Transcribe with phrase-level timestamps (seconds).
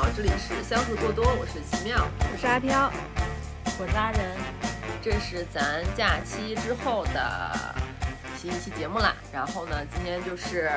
[0.00, 2.88] 好，这里是相似过多，我是奇妙，我是阿飘，
[3.80, 4.36] 我是阿仁，
[5.02, 7.74] 这是咱假期之后的
[8.36, 9.12] 新一期节目啦。
[9.32, 10.70] 然后呢，今天就是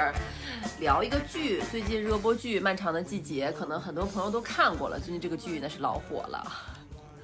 [0.80, 6.52] 聊一个剧，最近热播剧《漫长的季节》，可能很多朋友都看过了，最近这个剧那是老火了。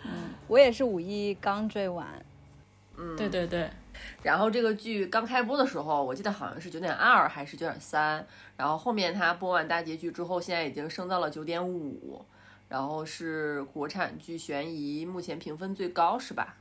[0.03, 0.11] 嗯，
[0.45, 2.05] 我也是五一刚追完。
[2.97, 3.71] 嗯，对对对。
[4.23, 8.25] 然后这个剧刚开播的时候，我记得好像是九点二还是九点三，
[8.55, 12.25] 然后后面它播完大结局之后，现在已经升到了九点五，
[12.67, 16.57] 然后是国产剧悬疑目前评分最高是吧？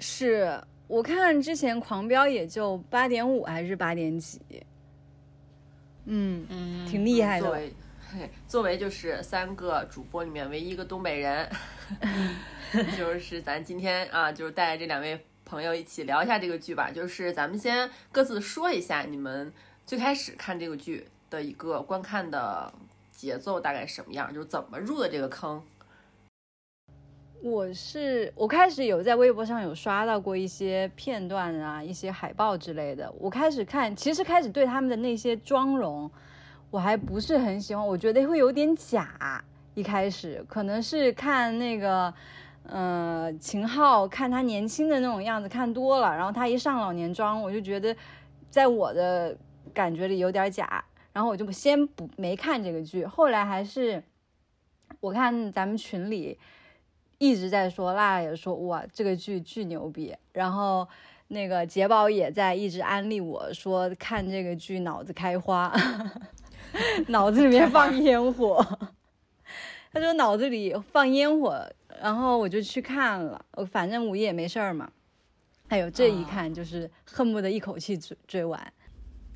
[0.00, 4.40] 是我看之前狂飙也就八点五还是八点几，
[6.06, 7.46] 嗯嗯，挺厉害的。
[7.46, 7.72] 作为
[8.46, 11.50] 作为就是三个主播里面唯一一个东北人，
[12.96, 15.27] 就是咱今天啊，就是带这两位。
[15.48, 19.50] 朋友一起聊一下这个剧吧，就是咱们先各自说一下你们
[19.86, 22.70] 最开始看这个剧的一个观看的
[23.10, 25.62] 节奏大概什么样，就是怎么入的这个坑。
[27.40, 33.10] 我是我开始有在微博上有刷到过一些片段啊，一些海报之类的。
[33.18, 36.10] 我开始看，其实开始对他们的那些妆容
[36.70, 39.42] 我还不是很喜欢，我觉得会有点假。
[39.74, 42.12] 一开始可能是看那个。
[42.70, 47.96] 呃，秦昊看他年轻的那种样子看多了，然后他一上老年妆，我就觉得
[48.50, 49.34] 在我的
[49.72, 53.06] 感觉里有点假，然后我就先不没看这个剧。
[53.06, 54.02] 后来还是
[55.00, 56.38] 我看咱们群里
[57.16, 60.86] 一直在说，辣也说哇这个剧巨牛逼，然后
[61.28, 65.74] 那个杰宝也在一直安利我说看这个剧脑子开花，
[67.08, 68.62] 脑子里面放烟火，
[69.90, 71.66] 他说脑子里放烟火。
[72.02, 74.90] 然后我就去看了，我反正五一也没事儿嘛。
[75.68, 78.72] 哎呦，这一看就是恨不得一口气追追完。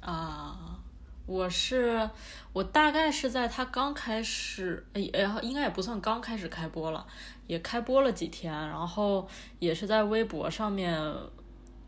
[0.01, 0.81] 啊，
[1.27, 2.09] 我是
[2.55, 7.07] 我大概是在他刚开始，也应该也不算刚开始开播了，
[7.47, 10.99] 也开播了几天，然后也是在微博上面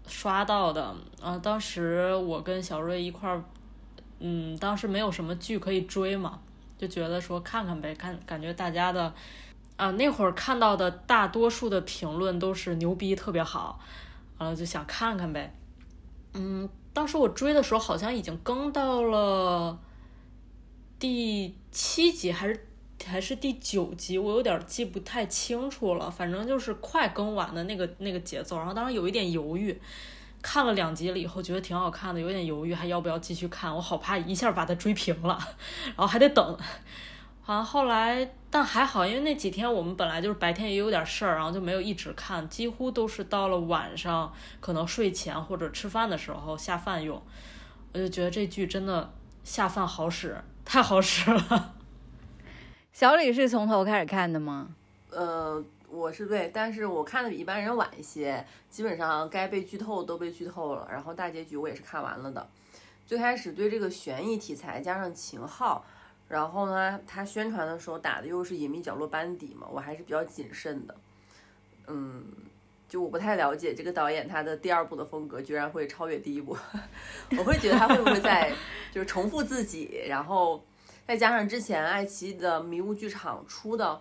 [0.06, 0.94] 刷到的。
[1.22, 3.42] 啊，当时我跟小瑞一块儿，
[4.18, 6.40] 嗯，当时没有什么剧可以追嘛，
[6.76, 9.14] 就觉得说看看呗，看感觉大家的。
[9.76, 13.80] 啊，那会儿看到的大多数的评论都是牛逼，特别好，
[14.38, 15.52] 完了就想看看呗。
[16.34, 19.78] 嗯，当时我追的时候好像已经更到了
[20.98, 22.66] 第七集，还是
[23.04, 26.08] 还是第九集，我有点记不太清楚了。
[26.10, 28.56] 反正就是快更完的那个那个节奏。
[28.56, 29.76] 然后当时有一点犹豫，
[30.40, 35.38] 看了两集了以后觉得挺好看的，有点犹豫还要不要继续看，我好怕一下把它追平了，
[35.86, 36.56] 然后还得等。
[37.46, 47.22] 好像后来，但还好，因为那几天我们本来就是白天也有点事儿，然后就没有一直看，几乎都是到了晚上，可能睡前或者吃饭的时候下饭用。
[47.92, 49.12] 我就觉得这剧真的
[49.42, 51.74] 下饭好使，太好使了。
[52.94, 54.68] 小李是从头开始看的吗？
[55.10, 62.48] 呃，我是对，但是我看的比一般人晚一些，基本上该被剧透都被剧透了，然后大结局我也是看完了的。
[63.04, 65.84] 最开始对这个悬疑题材加上秦昊。
[66.28, 70.94] 然后呢，他宣传的时候打的又是隐秘角落班底嘛，我还是比较谨慎的。
[71.86, 72.24] 嗯，
[72.88, 76.56] 就我不太了解这个导演他的第二部的风格，居然会超越第一部，
[77.38, 78.50] 我会觉得他会不会在
[78.90, 80.64] 就是重复自己，然后
[81.06, 84.00] 再加上之前爱奇艺的迷雾剧场出的，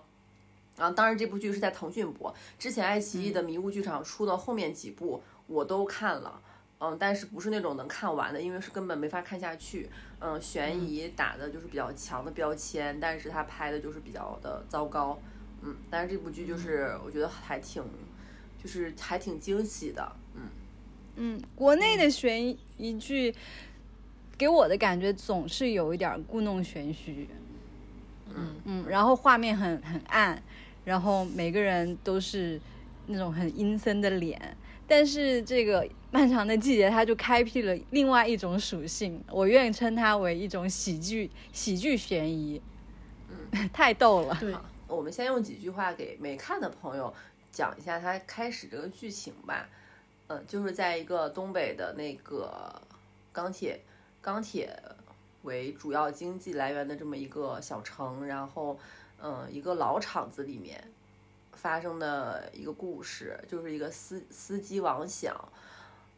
[0.77, 6.41] 然后当然这部剧是在腾讯播，之前爱奇艺的迷雾剧场出的后面几部我都看了。
[6.45, 6.52] 嗯，
[6.99, 9.89] 但是不是那种能看完的，因为是根本没法看下去。
[10.19, 15.19] 嗯，悬疑打的就是比较强的标签，但是他拍的就是比较的糟糕。
[15.61, 17.83] 嗯，但是这部剧就是我觉得还挺，
[18.61, 20.15] 就是还挺惊喜的。
[20.35, 20.41] 嗯
[21.15, 23.33] 嗯，国内的悬疑剧
[24.37, 27.29] 给我的感觉总是有一点故弄玄虚。
[28.35, 30.41] 嗯嗯，然后画面很很暗，
[30.85, 32.59] 然后每个人都是
[33.07, 34.57] 那种很阴森的脸。
[34.95, 42.61] 但是这个漫长的季节，它就开辟了另外一种属性，我愿意称它为一种喜剧喜剧悬疑，
[43.27, 44.37] 嗯， 太逗了。
[44.39, 44.55] 对，
[44.87, 47.11] 我们先用几句话给没看的朋友
[47.51, 49.67] 讲一下它开始这个剧情吧。
[50.27, 52.79] 嗯，就是在一个东北的那个
[53.31, 53.81] 钢铁
[54.21, 54.79] 钢铁
[55.41, 58.77] 为主要经济来源的这么一个小城，然后
[59.19, 60.79] 嗯，一个老厂子里面。
[61.55, 65.35] 发生的一个故事，就是一个司司机王想，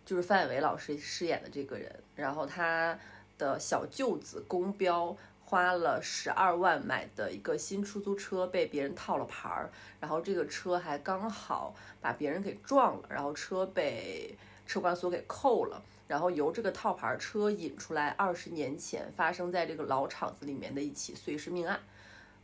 [0.05, 2.97] 就是范伟老师饰演的这个人，然后他
[3.37, 14.35] 的小舅子宫彪花了十二万买的一个新出租车被别人套了牌儿，然后这个车还刚好把别人给撞了，然后车被
[14.65, 21.79] 车管所给扣了，然后由这个套牌车引出来二十年前发生在这个老厂子里面的一起碎尸命案。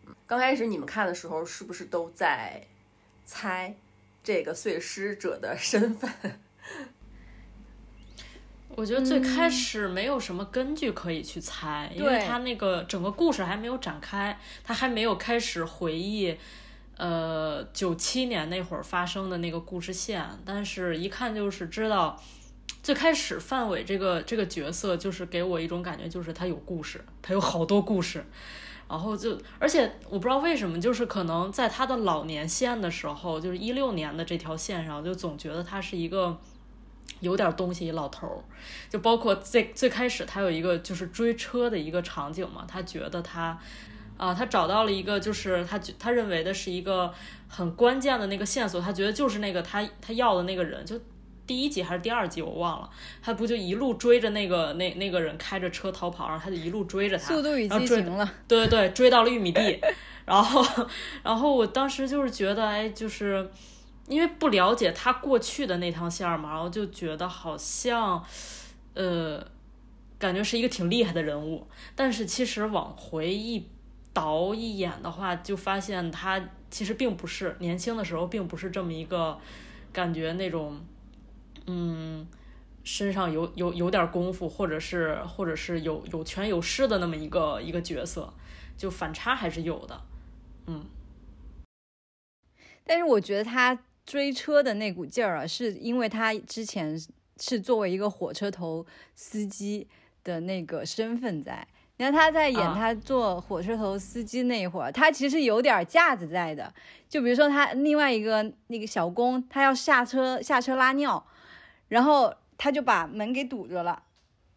[0.05, 2.61] 嗯刚开始你们看的时候，是不是都在
[3.25, 3.75] 猜
[4.23, 6.09] 这个碎尸者的身份？
[8.73, 16.37] 我觉得最开始没有什么根据可以去猜，因为他那个整个故事还没有展开，他还没有开始回忆，
[16.95, 20.25] 呃，九七年那会儿发生的那个故事线。
[20.45, 22.17] 但是，一看就是知道，
[22.81, 28.23] 最开始范伟这个这个角色就是给我一种感觉，就是他有故事，他有好多故事。
[28.91, 36.37] 然后就，而且我不知道为什么，就是可能在他的老年线的时候，就是一六年的这条线上，就总觉得他是一个
[37.21, 38.37] 有点东西一老头儿。
[38.89, 43.57] 就包括最最开始他有一个就是追车的一个场景嘛，他觉得他
[44.17, 47.13] 啊，他找到了一个就是他他认为的是一个
[47.47, 50.99] 很关键的那个线索，他觉得就是那个他他要的那个人，就
[51.47, 52.89] 第一集还是第二集我忘了，
[53.21, 59.81] 他不就一路追着那个那那个人开着车逃跑，然后他就一路追着他，速度与激情了，对对对，追到了玉米地，
[60.25, 60.87] 然后，
[61.23, 63.49] 然后我当时就是觉得，哎，就是
[64.07, 68.23] 因为不了解他过去的那趟线儿嘛，然后就觉得好像，
[68.93, 69.45] 呃，
[70.19, 73.67] 感觉是一个挺厉害的人物，但是其实往回一
[74.13, 79.37] 倒一眼的话，就发现他其实并不是年轻的时候并不是这么一个
[79.91, 80.79] 感觉那种，
[81.71, 82.27] 嗯。
[82.83, 88.33] 身上有有有点功夫，或者是或者是有有权有势的那么一个一个角色，
[88.75, 90.01] 就反差还是有的，
[90.65, 90.83] 嗯，
[92.83, 96.99] 但是我觉得他追车的那股劲儿啊，是因为他之前
[97.39, 98.83] 是作为一个火车头
[99.13, 99.87] 司机
[100.23, 101.67] 的那个身份在。
[101.97, 106.73] 你看他在演他做火车头司机那会儿，他其实有点架子在的。
[107.07, 111.23] 就比如说他另外一个那个小工，他要下车下车拉尿，
[111.91, 114.01] 然后他就把门给堵着了，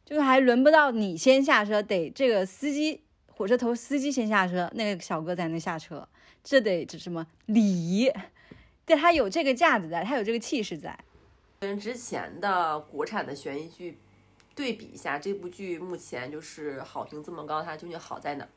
[0.04, 6.08] 就是还轮不到你先下车，得这个司机火车头司机先下车，那个小哥才能下车。
[6.44, 8.08] 这得这什么礼仪？
[8.86, 10.96] 对他有这个架子在，他有这个气势在。
[11.58, 13.98] 跟之前的国产的悬疑剧
[14.54, 18.48] 对比一下，这部剧目前就是好评这么高，它究竟好在哪儿？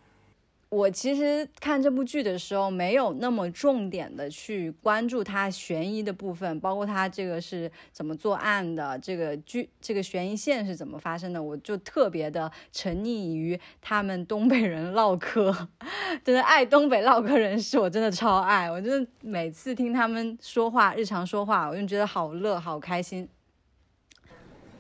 [0.69, 15.69] 我其实看这部剧的时候，没有那么重点的去关注它悬疑的部分，包括它这个是怎么作案的，这个剧这个悬疑线是怎么发生的，我就特别的沉溺于他们东北人唠嗑，
[16.25, 23.30] 真的爱东北唠嗑人士，我真的超爱，我真的每次听他们说话，日常说话，我就觉得好乐，好开心。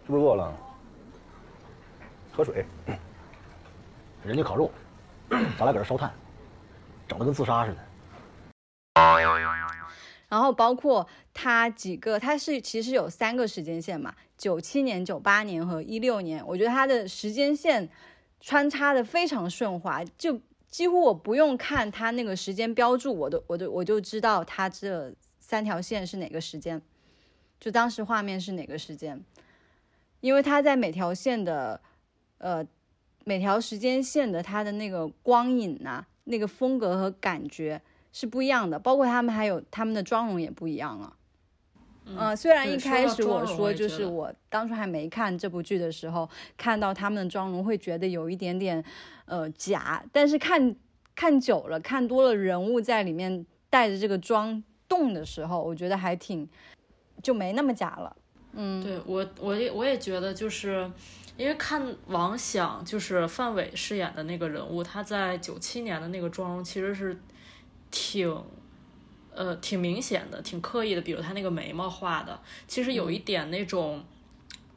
[0.05, 0.53] 是不是饿了？
[2.33, 2.65] 喝水。
[4.25, 4.69] 人家烤肉，
[5.29, 6.13] 咱俩搁这烧炭，
[7.07, 7.77] 整的跟自杀似的。
[10.29, 16.45] 然后包括他几个，他是其实有三个时间线嘛，九七年、九八年和一六年。
[16.45, 17.87] 我觉得他的时间线
[18.41, 26.81] 穿插的非常顺滑，就几乎我不用看他那个时间标注，我都我都我就知道他这三条线是哪个时间，
[27.59, 29.23] 就当时画面是哪个时间，
[30.19, 31.79] 因为他在每条线的
[32.39, 32.65] 呃
[33.27, 37.81] 每条时间线的它的那个光影呐、那个风格和感觉。
[38.13, 41.13] 是不一样的，包括他们还有他们的妆容也不一样了。
[42.05, 48.83] 嗯、虽然一开始我说，就是我当初还没看这部剧的时候，看到他们的妆容会觉得有一点点
[49.25, 50.75] 呃假，但是看
[51.13, 56.47] 看久了，看多了人物在里面带着这个妆动的时候，我觉得还挺
[57.21, 58.15] 就没那么假了。
[58.53, 60.89] 嗯，对我我也我也觉得就是。
[61.37, 67.15] 因为看王响就是范伟饰演的那个人物，他在九七年的那个妆容其实是
[67.91, 68.43] 挺，
[69.31, 71.01] 呃，挺明显的，挺刻意的。
[71.01, 74.03] 比如他那个眉毛画的，其实有一点那种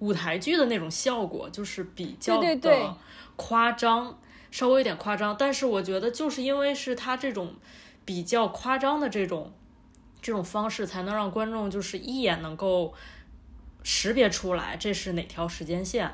[0.00, 2.96] 舞台剧的那种效果，就是比较对对对的
[3.36, 4.18] 夸张，
[4.50, 5.34] 稍微有点夸张。
[5.38, 7.54] 但是我觉得就是因为是他这种
[8.04, 9.50] 比较夸张的这种
[10.20, 12.92] 这种方式，才能让观众就是一眼能够
[13.82, 16.12] 识别出来这是哪条时间线。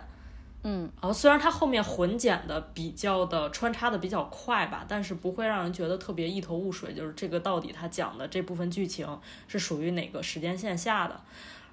[0.68, 9.06] 嗯，然后虽然它后面混剪的比较的穿插的比较快吧，但是不会让人觉得特别一头雾水，就是这个到底它讲的这部分剧情
[9.46, 11.20] 是属于哪个时间线下的。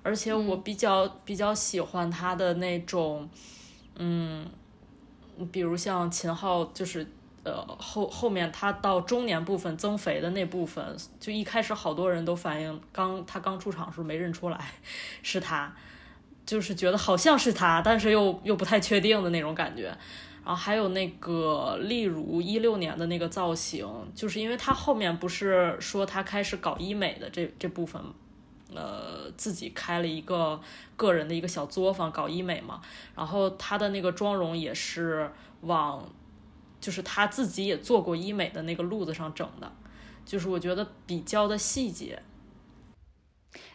[0.03, 3.27] 而且我比较、比较喜欢他的那种，
[3.95, 4.47] 嗯，
[5.51, 7.07] 比如像秦昊，就是
[7.43, 14.63] 呃后后面他到中年部分增肥的那部分，就一开始好多人都反映刚他刚出场时候没认出来
[15.23, 15.73] 是他。
[16.45, 19.95] 就是觉得好像是他，但是又又不太确定的那种感觉。
[20.45, 28.01] 然后还有那个，例如一六年的那个造型，就是因为他后面不是说他开始搞医美的这这部分，
[28.73, 30.59] 呃，自己开了一个
[30.97, 32.81] 个人的一个小作坊搞医美嘛。
[33.15, 35.31] 然后他的那个妆容也是
[35.61, 36.05] 往
[36.81, 39.71] 就是他自己也做过医美的那个路子上整的，
[40.25, 42.21] 就是我觉得比较的细节，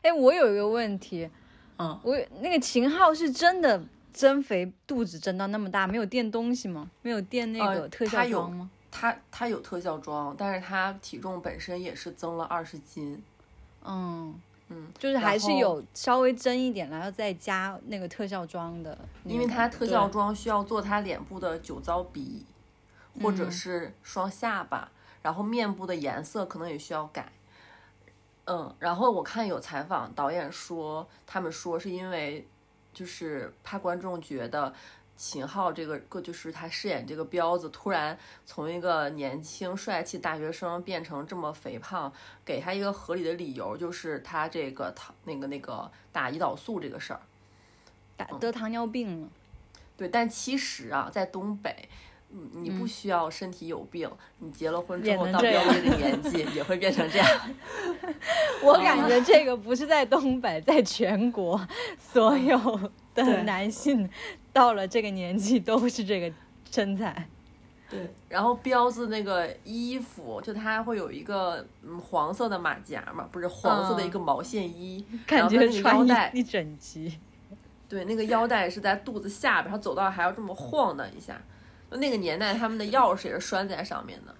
[0.02, 1.30] 哎，我有一个问题，
[1.78, 3.80] 嗯，我那个秦昊是真的
[4.12, 6.90] 增肥，肚子增到那么大，没有垫东西吗？
[7.02, 8.70] 没有垫那个呃特效妆吗？
[8.90, 13.22] 他他有特效妆，但是他体重本身也是增了二十斤。
[13.84, 14.34] 嗯，
[14.70, 22.44] 嗯，就是还是有稍微增一点，然后再加那个特效妆的因为他特效对妆需要做他脸部的酒糟鼻，
[23.22, 24.90] 或者嗯是双下巴，
[25.22, 27.30] 然后面部的颜色可能也需要改。
[28.50, 32.48] 嗯，然后我看有采访导演说，他们说是因为
[32.94, 34.72] 就是怕观众觉得
[35.14, 42.10] 秦昊这个个就是他饰演这个彪子，突然从一个年轻帅气大学生变成这么肥胖，
[42.42, 47.20] 给他一个合理的理由，就是他这个糖那个那个打胰岛素这个事儿。
[48.16, 49.28] 打得糖尿病了。
[49.96, 51.88] 对，但其实啊，在东北，
[52.30, 57.26] 嗯，你不需要身体有病，你结了婚之后到标这个年纪也会变成这样。
[58.62, 61.58] 我感觉这个不是在东北，在全国
[61.98, 62.58] 所有
[63.14, 64.08] 的男性
[64.52, 66.30] 到了这个年纪都是这个
[66.70, 67.26] 身材。
[67.88, 77.18] 对，然后彪子那个衣服，就他会有一个嗯黄色的马甲嘛，不是黄色的一个毛线衣， 然感觉后他那个穿带一整集。
[77.88, 81.34] 对，那个腰带是在肚子下边，他走道还要这么晃荡一下。
[81.34, 81.57] 就
[81.90, 84.34] 那个年代，他们的钥匙也是拴在上面的。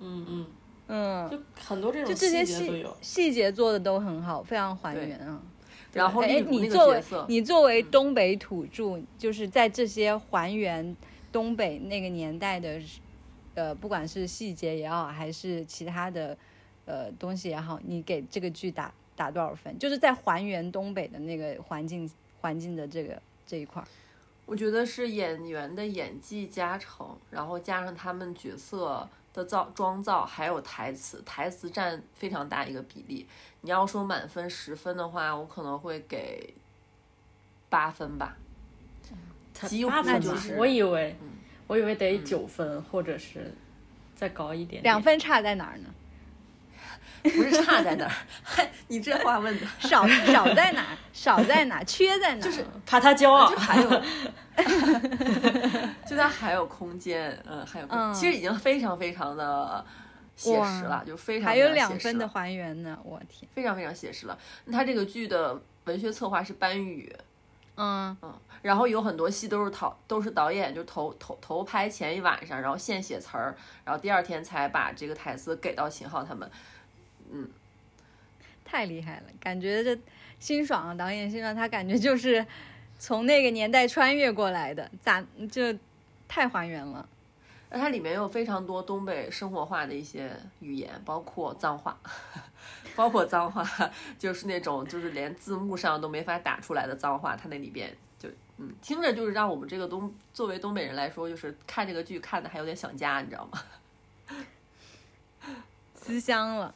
[0.00, 0.46] 嗯嗯，
[0.86, 5.42] 嗯，就很多这就种这些细细节都有，细节做的都很好，非常还原啊。
[5.92, 10.96] 然后哎你作为，你作为东北土著，就是在这些还原
[11.32, 12.80] 东北那个年代的，
[13.54, 16.36] 呃，不管是细节也好，还是其他的
[16.84, 19.78] 呃东西也好，你给这个剧打打多少分？
[19.78, 22.08] 就是在还原东北的那个环境
[22.40, 23.88] 环境的这个这一块儿。
[24.48, 33.26] 我觉得是演员的演技加成，然后加上他们角色的造妆造，还有台词，台词占非常大一个比例。
[33.60, 36.54] 你要说满分十分的话，我可能会给
[37.68, 38.38] 八分吧。
[39.52, 41.28] 才几乎八分吧就是我以为嗯
[41.66, 43.52] 我以为得九分或者是
[44.16, 45.94] 再高一点点，两分差在哪儿呢？
[47.22, 48.10] 不是差在哪儿？
[48.42, 50.96] 嗨， 你这话问的，少少在哪儿？
[51.12, 51.84] 少在哪儿？
[51.84, 52.42] 缺在哪儿？
[52.42, 53.90] 就是怕他骄傲就，还有，
[56.06, 59.84] 就他还有空间，嗯，还有空，嗯其实已经非常非常的
[60.36, 63.48] 写实了，就非常还有两分的还原呢，我天！
[63.52, 64.38] 非常非常写实了。
[64.70, 67.12] 他这个剧的文学策划是班宇，
[67.76, 68.32] 嗯，嗯，
[68.62, 76.48] 然后有很多戏都是导都是导演就头头头拍前一晚上，然后现写词儿，然后第二天才把这个台词给到秦昊他们。
[78.64, 79.98] 太厉害了，感觉这
[80.38, 82.46] 辛爽啊，导演辛爽，他感觉就是
[82.98, 85.74] 从那个年代穿越过来的，咋就
[86.28, 87.08] 太还原了。
[87.70, 90.30] 那它里面有非常多东北生活化的一些
[90.60, 91.98] 语言，包括脏话，
[92.96, 103.62] 包括脏话，就是那种就是连字幕上都没法打出来的脏话，它那里边就嗯，听着就是让我们这个东作为东北人来说，就是看这个剧看的还有点想家，你知道吗？
[105.94, 106.74] 思乡了。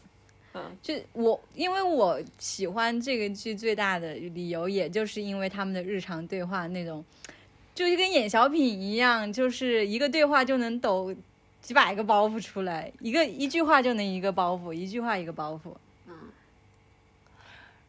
[0.54, 7.04] 嗯，就我，因为我喜欢这个剧最大的理由，也就是因为他们的日常对话那种，
[7.74, 11.14] 就是跟演小品一样，就是一个对话就能抖
[11.60, 15.74] 几百个包袱出来，一个一句话就能一个包袱，一句话一个包袱。
[16.06, 16.14] 嗯。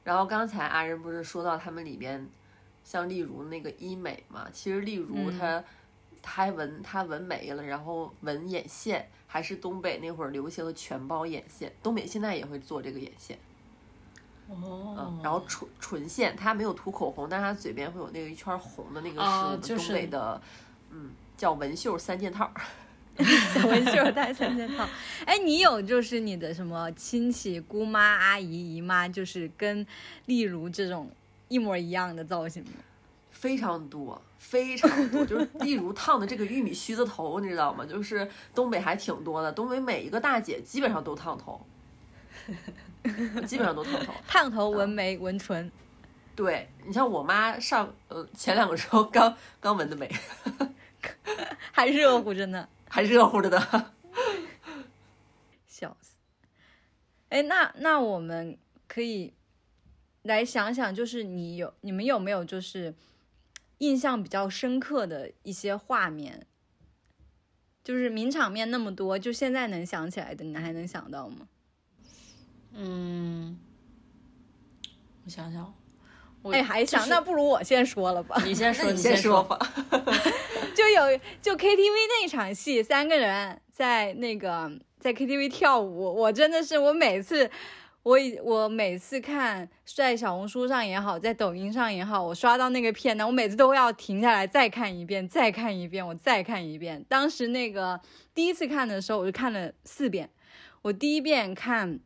[0.03, 2.25] 然后刚才阿仁不是说到他们里边，
[2.85, 5.37] 像例如那个医美嘛，其实例如嗯。
[5.39, 5.63] 他、
[6.21, 13.35] 他还纹他纹眉了，然后纹眼线，还是东北那会儿流行的全包眼线，东北现在也会做这个眼线，
[14.47, 20.39] 哦嗯，然后唇唇线，他没有涂口红，但是他嘴边会有那个一圈红的那个是我们东哦就是北的，
[20.91, 22.47] 嗯，叫纹绣三件套。
[23.17, 24.87] 文绣带三件套。
[25.25, 29.83] 哎，你有就是你的什么亲戚、姑妈、阿姨、姨妈，就是跟
[30.27, 31.09] 例如这种
[31.47, 32.69] 一模一样的造型吗？
[33.33, 37.85] 非常多，非常多， 就是例如烫的这个玉米须子头，你知道吗？
[37.85, 38.25] 就是
[38.55, 41.65] 东北还挺多的，东北每一个大姐基本上都烫头，
[43.45, 44.13] 基本上都烫头。
[44.25, 45.69] 烫头、纹眉、纹唇，
[46.35, 50.09] 对你像我妈上呃前两个时候刚刚纹的眉，
[51.73, 53.91] 还热乎着呢，还热乎着的。
[55.67, 56.13] 笑死。
[57.29, 59.33] 哎，那那我们可以
[60.21, 62.93] 来想想，就是你有你们有没有就是
[63.79, 66.45] 印象比较深刻的一些画面？
[67.83, 71.47] 就是名场面那么多，就现在能想起来的，你还能想到吗？
[72.73, 73.59] 嗯，
[75.25, 75.73] 我想想，
[76.41, 78.41] 我哎，还想，就是那不如我先说了吧。
[78.45, 79.59] 你先说，你先说吧。
[80.73, 87.49] 就就有就 KTV 那场戏，三个人在那个在 KTV 跳舞，我真的是我每次
[88.03, 97.05] 我以我每次看在小红书上也好，在抖音上也好，我刷到那个片段，我每次都要停下来再看一遍，再看一遍，我再看一遍。
[97.07, 97.99] 当时那个
[98.35, 100.29] 第一次看的时候，我就看了四遍。
[100.81, 102.01] 我第一遍看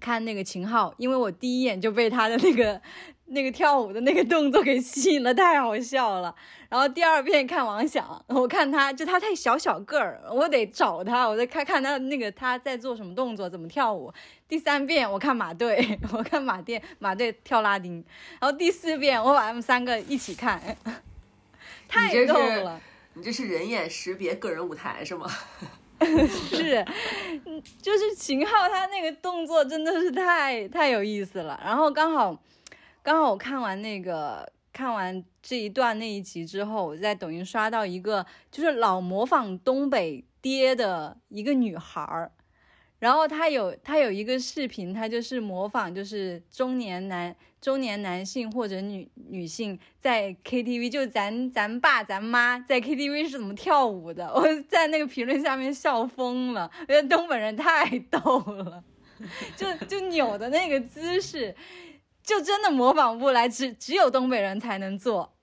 [0.00, 2.80] 看那个秦昊，因为我第一眼就被他的那个
[3.26, 6.34] 那个跳舞的那个动作给吸引了，太好笑了。
[6.68, 14.12] 然后第二遍看王响，我看他就他太小小个儿，我得找他，我在看看他那个他在做什么动作，怎么跳舞。
[14.46, 18.04] 第三遍我看马队，我看马店马队跳拉丁。
[18.40, 20.60] 然后第四遍我把他们三个一起看，
[21.88, 22.80] 太逗了。
[23.14, 25.28] 你这是人眼识别个人舞台是吗？
[26.28, 26.84] 是，
[27.82, 31.60] 就是秦昊他那个动作真的是太太有意思了。
[31.64, 32.40] 然后刚好，
[33.02, 42.30] 刚好我看完那个看完这一段那一集之后，我在抖音刷到一个就是老模仿东北爹的一个女孩儿。
[43.00, 54.32] 然后她有她有一个视频，她就是模仿，就是中年男中年男性或者女女性在 KTV，就咱咱爸咱妈在 KTV 是怎么跳舞的？
[54.34, 58.82] 我在那个评论下面笑疯了，我觉得东北人太逗了，
[59.56, 61.54] 就就扭的那个姿势，
[62.22, 65.34] 就真的模仿不来，只只有东北人才能做。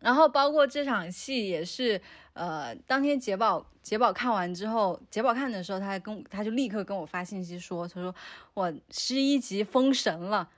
[0.00, 2.00] 然后包括这场戏也是。
[2.32, 8.14] 呃，当天杰宝杰宝看完之后，杰宝看的时候，他还跟他就立刻跟我发信息说，他说
[8.54, 10.48] 我十一集封神了，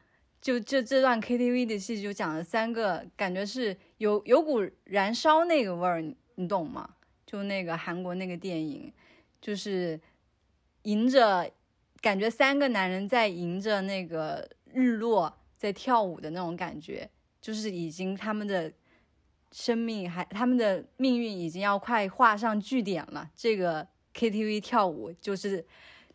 [0.43, 6.03] 就就这段 KTV 的戏就讲了三个，感觉是有有股燃烧那个味儿，
[6.35, 6.97] 你懂吗？
[7.25, 8.93] 就那个韩国那个电影，
[9.41, 9.99] 就是
[10.83, 11.51] 迎着
[12.03, 17.09] 感觉三个男人在迎着那个日落在跳舞的那种感觉，
[17.41, 18.71] 就是已经他们的。
[19.55, 23.31] 生命还，他们的命运已经要快画上句点了。
[23.37, 25.63] 这个 KTV 跳舞就是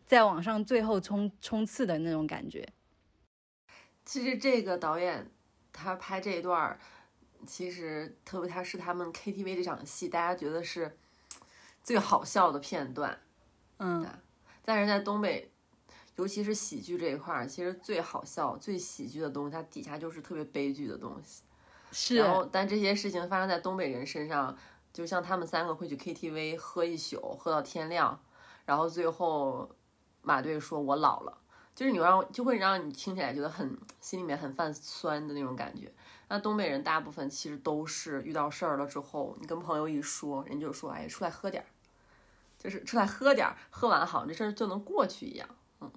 [0.04, 2.68] 在往上最后冲冲刺的那种感觉。
[4.08, 5.30] 其实这个导演
[5.70, 6.80] 他拍这一段，
[7.46, 10.96] 其实特别他是他们 KTV 这场戏，大家觉得是
[11.84, 13.20] 最好笑的片段。
[13.78, 14.08] 嗯，
[14.64, 15.52] 但是在东北，
[16.16, 21.42] 尤其是喜剧这一块儿，其实最好笑、最喜剧的东西，它底下就是特别悲剧的东西。
[21.92, 24.56] 是，然后，但这些事情发生在东北人身上，
[24.90, 28.18] 就像他们三个会去 KTV 喝一宿，喝到天亮，
[28.64, 29.70] 然后最后
[30.22, 31.36] 马队说“我老了”，
[31.78, 35.88] 就是你让就会让你听起来觉得很心里面很泛酸的那种感觉。
[36.26, 41.66] 那东北人大部分其实都是遇到事儿了之后，你跟朋友一说，人就说：“哎，出来喝点儿，
[42.58, 45.48] 就是出来喝点儿，喝完好像这事儿就能过去一样。”
[45.80, 45.92] 嗯，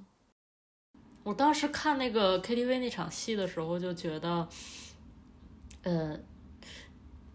[1.24, 4.48] 我当时看那个 KTV 那场戏的时候，就觉得。
[5.82, 6.16] 呃，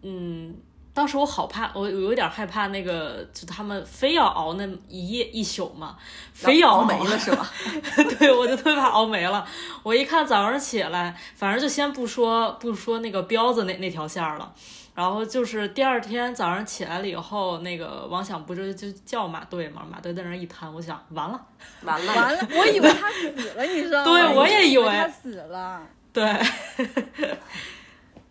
[0.03, 0.55] 嗯，
[0.97, 5.95] 当时我好怕，我有点害怕那个，就他们非要熬那一夜一宿嘛，
[6.33, 7.47] 非要熬没了是吧？
[8.17, 9.47] 对，我就特别怕熬没了。
[9.83, 14.51] 我一看早上起来，反正就先不说不说那个彪子那那条线了，
[14.95, 21.39] 然后就是第二天早上起来了以后，那个王想不就就叫马队嘛，马队在那一瘫，我想完了，
[21.83, 24.11] 完了，完了， 我以为他死了，你知道吗？
[24.11, 24.87] 对，我也以为。
[24.87, 25.79] 他死了，
[26.11, 26.25] 对。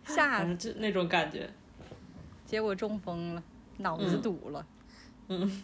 [0.05, 1.49] 吓，就那种感觉，
[2.47, 3.43] 结果中风了，
[3.77, 4.65] 脑子堵了。
[5.27, 5.63] 嗯，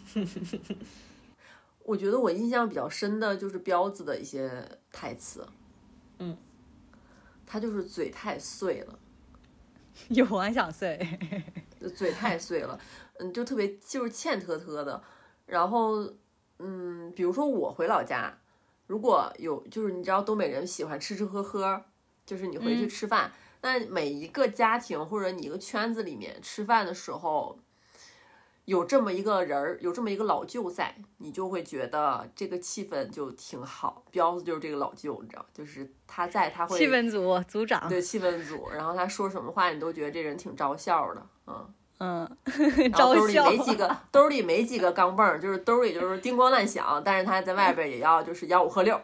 [1.82, 5.44] 我觉得我印象比较深的就是彪子的一些台词。
[6.18, 6.36] 嗯，
[7.46, 8.98] 他就是嘴太碎了，
[10.10, 11.00] 有啊想碎，
[11.96, 12.78] 嘴太碎了，
[13.18, 15.02] 嗯，就特别就是欠特特的。
[15.46, 16.06] 然后，
[16.58, 18.38] 嗯，比如说我回老家，
[18.86, 21.82] 如果有就是你知道东北人喜欢吃吃喝喝，
[22.26, 23.32] 就是你回去吃饭。
[23.64, 27.58] 那每一个家庭或者你一个圈子里面吃饭的时候，
[28.66, 34.04] 有这么一个人儿，有这么一个老舅在，你就会觉得这个气氛就挺好。
[34.10, 38.68] 彪子就是这个老舅，你知道，就是他在，他会气氛组组长，对气氛组。
[38.70, 42.36] 然后他说什么话，你都觉得这人挺招笑的，嗯嗯，
[42.92, 49.00] 兜里没几个，兜里没几个钢镚，就是兜里就是叮咣乱响，但是他在外边也要就是吆五喝六，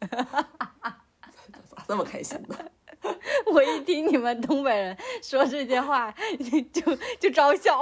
[0.08, 2.56] 咋这么开心呢？
[3.52, 6.12] 我一听你们东北人说这些话，
[6.72, 7.78] 就就招笑。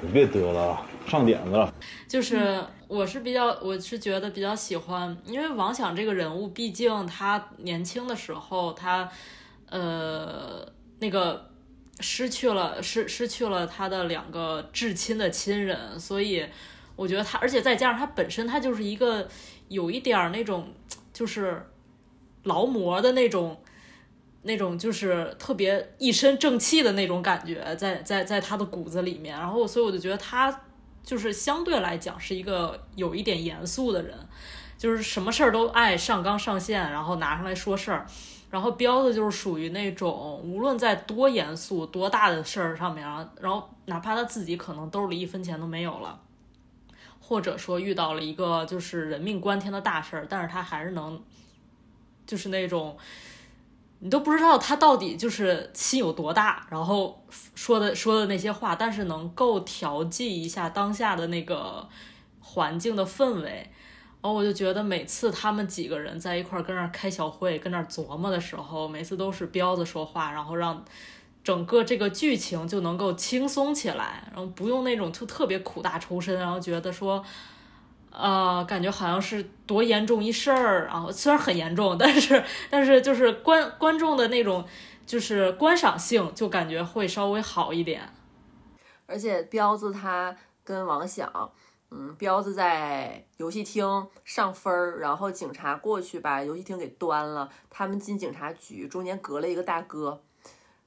[0.00, 1.72] 你别得了，上点子了。
[2.06, 9.08] 就是我是比较，我是觉得比较喜欢，因为王响这个人物，毕竟他年轻的时候，他
[9.68, 10.66] 呃
[11.00, 11.50] 那个
[12.00, 16.46] 失去了失失去了他的两个至亲的亲人，所以
[16.94, 19.28] 我觉得他，而且再加上他本身，他就是一个
[19.68, 20.72] 有一点那种
[21.12, 21.66] 就是
[22.44, 23.60] 劳模的那种。
[24.42, 29.38] 那种就是特别一身正气的那种感觉，在在在他的骨子里面。
[29.38, 30.60] 然后所以我就觉得他
[31.02, 34.16] 就是相对来讲是一个有一点严肃的人，
[34.78, 38.06] 就是什么事儿都爱上纲上线，然后拿上来说事儿。
[38.50, 46.20] 然后彪子就是属于那种无论在多严肃、多大的事儿上面啊，然后哪怕他自己可能兜里一分钱都没有了，
[47.20, 51.22] 或者说遇到了一个就是人命关天的大事儿，但是他还是能，
[52.26, 52.96] 就是那种
[54.00, 57.22] 你都不知道他到底就是心有多大，然后
[57.54, 61.88] 说的说的那些话，但是能够调剂一下当下的那个
[62.40, 63.70] 环境的氛围。
[64.22, 70.84] 然后我就觉得每次他们几个人在一块儿跟那儿开小会，跟那儿琢磨的时候，每次都是彪子说话，然后让
[71.42, 77.24] 整个这个剧情就能够轻松起来，然后不用那种就特别苦大仇深，然后觉得说，
[78.10, 84.64] 呃，感觉好像是多严重一事儿，啊虽然很严重，但是 但是就是观观众的那种
[85.06, 88.12] 就是观赏性就感觉会稍微好一点。
[89.06, 91.50] 而且彪子他跟王响。
[91.92, 97.50] 嗯，彪子在游戏厅上分儿，然后警察过去把游戏厅给端了。
[97.68, 100.22] 他们进警察局，中间隔了一个大哥，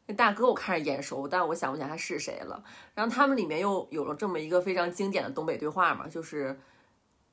[0.06, 2.64] 那大哥我看着眼熟，但我想不起来他是谁了。
[2.96, 6.58] 然后他们里面又有了这么一个非常经典的东北对话嘛，就是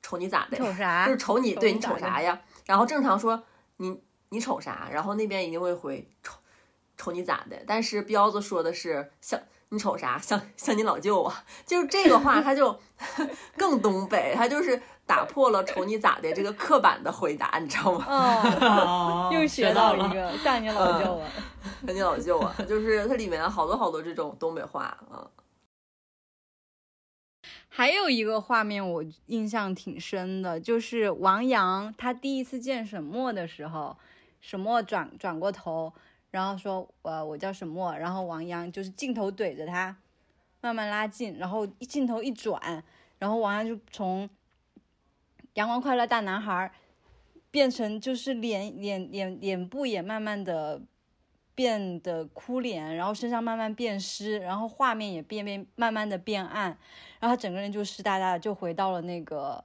[0.02, 0.56] 瞅你咋的？
[0.56, 1.04] 瞅啥？
[1.08, 2.40] 就是瞅你，对你瞅啥呀？
[2.66, 3.42] 然后正常说
[3.76, 4.88] 你你瞅啥？
[4.92, 6.38] 然后那边一定会回瞅
[6.96, 7.56] 瞅你咋的？
[7.66, 10.18] 但是彪子说的是像你瞅啥？
[10.18, 11.44] 像像你老舅啊？
[11.66, 12.78] 就是这个话，他就
[13.56, 18.04] 更东北，他就是打破了瞅你咋的这个刻板的回答，你知道吗？
[18.08, 21.28] 哦，又学到了一个像你老舅啊。
[21.86, 25.26] 像你老舅啊，就是它里面好多好多这种东北话啊。
[27.80, 33.96] 还有一个画面我印象挺深的，就是王阳他第一次见沈墨的时候，
[34.38, 35.90] 沈墨转转过头，
[36.30, 39.96] 然后说：“呃，我叫沈墨。”然后王阳就是镜头怼着他，
[40.60, 42.84] 慢慢拉近，然后一镜头一转，
[43.18, 44.28] 然后王阳就从
[45.54, 46.70] 阳光快乐大男孩
[47.50, 50.82] 变成就是脸脸脸脸部也慢慢的
[51.60, 56.68] 变得哭脸，然后身上慢慢变湿，然后画面也变变慢慢的变暗，
[57.18, 59.62] 然后他整个人就湿哒哒的，就回到了那个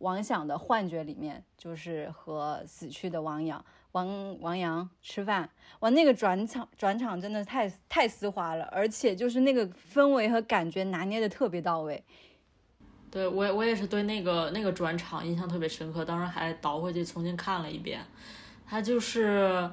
[0.00, 5.48] 王想的幻觉里面，就是和死去的王阳王王阳吃饭。
[5.78, 12.04] 哇，那个转场转场真的太太丝滑了，而且就是那个氛围和感觉拿捏的特别到位。
[13.10, 18.02] 对我我也是对那个那个转场印象特别深刻，当时还倒回去重新看了一遍。
[18.68, 19.68] 他就是，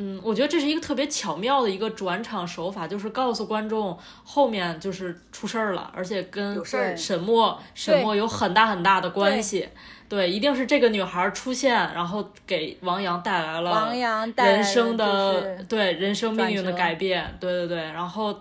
[0.00, 9.68] 嗯，我觉得这是一个特别巧妙的一个转场手法，就是告诉观众后面就是出事儿了，而且跟有事儿沈墨沈墨有很大很大的关系。
[10.08, 17.76] 对，一定是这个女孩出现，然后给王阳带来了王阳带来人生的就是对人生命运的改变，对对对。
[17.76, 18.34] 然后，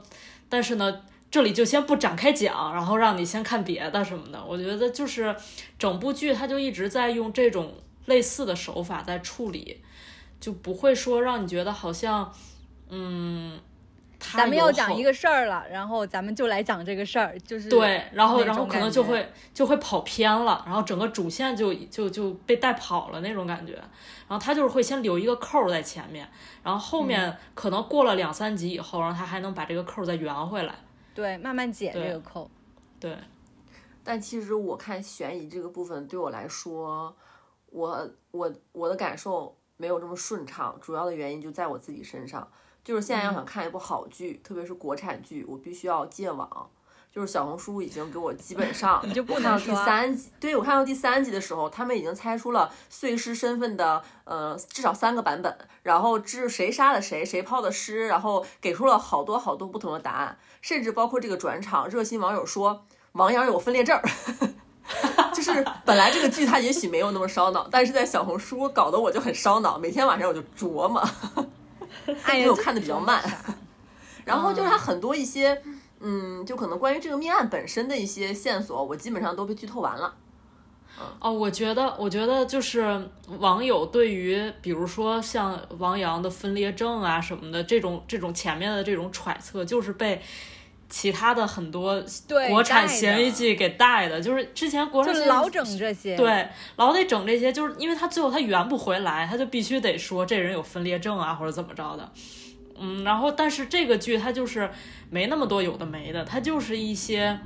[0.48, 4.41] 但是呢，这里就先不展开讲，然后让你先看别的什么的。
[4.48, 5.36] 我觉得就是
[5.78, 7.74] 整部剧，它就一直在用这种
[8.06, 9.82] 类似的手法在处理，
[10.39, 12.32] 就不会说让你觉得好像，
[12.89, 13.60] 嗯，
[14.19, 23.73] 咱们要讲一个事儿了，然后咱们就来讲这个事儿，就是对，然后然后可能就会就会跑偏了，然后整个主线就就就被带跑了那种感觉。
[23.73, 26.30] 然后他就是会先留一个扣儿在前面，
[26.62, 30.76] 然后后嗯面可能过了两三集以后，然后他还能把这个扣儿再圆回来。
[31.15, 32.50] 对慢慢解这个扣。
[33.00, 33.17] 对，
[34.04, 37.15] 但其实我看悬疑这个部分对我来说，
[37.71, 42.48] 我我我的感受没有这么顺畅，主要的原因就在我自己身上。
[42.84, 46.70] 就是现在要想看一部好剧，特别是国产剧，我必须要戒网。
[47.10, 64.04] 就是小红书已经给我基本上， 你就不我看到第三集，对我看到第三集的时候，他们已经猜出了碎尸身份的呃至少三个版本，然后至谁杀了谁，谁抛的尸，然后给出了好多好多不同的答案，甚至包括这个转场，热心网友说王阳有分裂症儿。
[65.34, 71.00] 就是本来这个剧它也许没有那么烧脑，但是在小红书搞得我就很烧脑，每天晚上我就琢磨，
[72.23, 73.23] 哎呀，因为我看的比较慢。
[74.26, 75.62] 然后就是它很多一些，
[76.02, 80.13] 嗯，就可能关于这个命案本身的一些线索，我基本上都被剧透完了。
[81.19, 90.21] 哦，我觉得，我觉得就是网友对于，比如说像王阳的分裂症啊什么的这种这种前面的这种揣测，就是被
[90.89, 96.15] 其他的很多对国产悬疑剧给带的，就是之前国产老整这些。
[96.15, 96.47] 对，
[96.78, 102.12] 老得整这些，就是因为他最后他圆不回来，他就必须得说这人有分裂症啊，或者怎么着的。
[102.80, 104.69] 嗯，然后但是这个剧它就是
[105.10, 107.39] 没那么多有的没的，它就是一些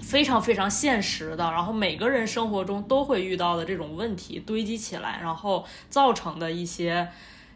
[0.00, 7.06] 非常非常现实的，然后每个人生活中都会遇到的这种问题堆积起来，然后造成的一些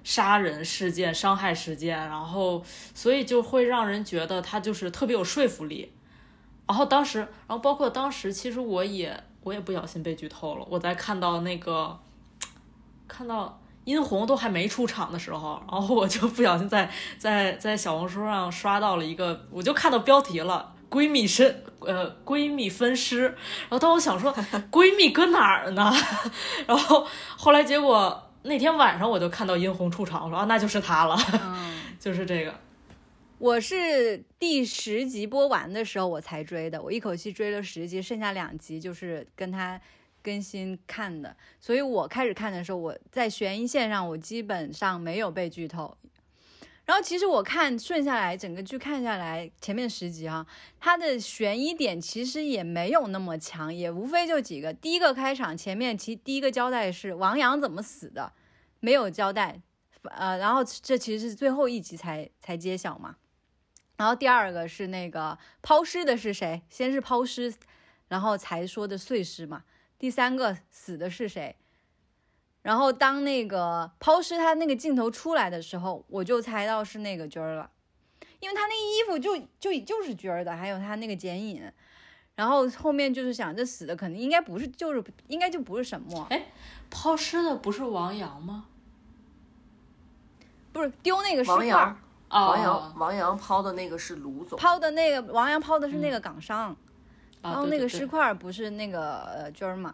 [0.05, 2.63] 杀人事件、伤害事件，然后
[2.95, 5.93] 所以就会让人觉得他就是特别有说服力。
[6.67, 10.67] 然后当时，然后包括当时，其实我也我也不小心被剧透了。
[10.69, 11.99] 我在看到那个
[13.07, 20.75] 看到殷红都还没出场的时候，然后我就不小心在在在小红书上刷到了一个，我就看到标题了。
[20.91, 24.33] 闺蜜身呃闺蜜分尸，然后当我想说
[24.73, 25.93] 闺蜜搁哪儿呢？
[26.67, 27.07] 然后
[27.37, 31.17] 后来结果那天晚上我就看到殷红出场，我说啊那就是她了，
[32.01, 32.55] 就是这个。
[33.37, 39.79] 我是第十集播完的时候我才追的，我一口气追了十集，剩下两集就是跟他
[40.23, 41.37] 更新看的。
[41.61, 45.95] 所以我开始看的时候，我在悬疑线上我基本上没有被剧透。
[46.87, 50.45] 然后其实我看顺下来整个剧看下来，前面十集哈，
[50.81, 54.73] 它的悬疑点其实也没有那么强，也无非就几个。
[54.73, 58.33] 第一个开场前面其第一个交代是王阳怎么死的，
[58.81, 59.61] 没有交代，
[60.03, 63.17] 呃，然后这其实是最后一集才才揭晓嘛。
[63.97, 66.63] 然后第二个是那个抛尸的是谁？
[66.69, 67.53] 先是抛尸，
[68.09, 69.65] 然后才说的碎尸嘛。
[69.99, 71.57] 第三个死的是谁？
[72.63, 77.71] 然后当那个抛尸他那个镜头出来的时候，我就猜到是那个军儿了，
[78.39, 81.73] 因为他那衣服就就就是军儿的，还有他那个剪影。
[82.39, 86.25] 然后后面就是想，这死的肯定应该不是，就是应该就不是沈墨。
[86.31, 86.47] 哎，
[86.89, 88.65] 抛尸的不是王阳吗？
[90.73, 91.97] 不是丢那个尸块。
[92.29, 94.57] 王阳王阳抛的那个是卢总。
[94.57, 96.77] 抛的那个王阳抛的是那个港商，
[97.43, 99.93] 然后那个尸块不是那个呃军儿嘛。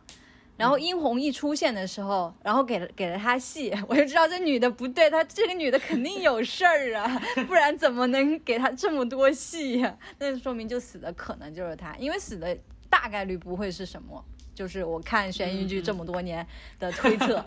[0.56, 9.96] 然后殷红一出现的时候，然后给了给了他戏， 我就知道这女的不对，她这个女的肯定有事儿啊， 不然怎么能给她这么多戏呀？
[10.18, 12.56] 那说明就死的可能就是她，因为死的
[12.88, 16.46] 大概率不会是什么，就是我看悬疑剧这么多年
[16.78, 17.44] 的推测。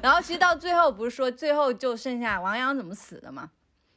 [0.00, 3.50] 然后其实到最后不是说最后就剩下王阳怎么死的吗？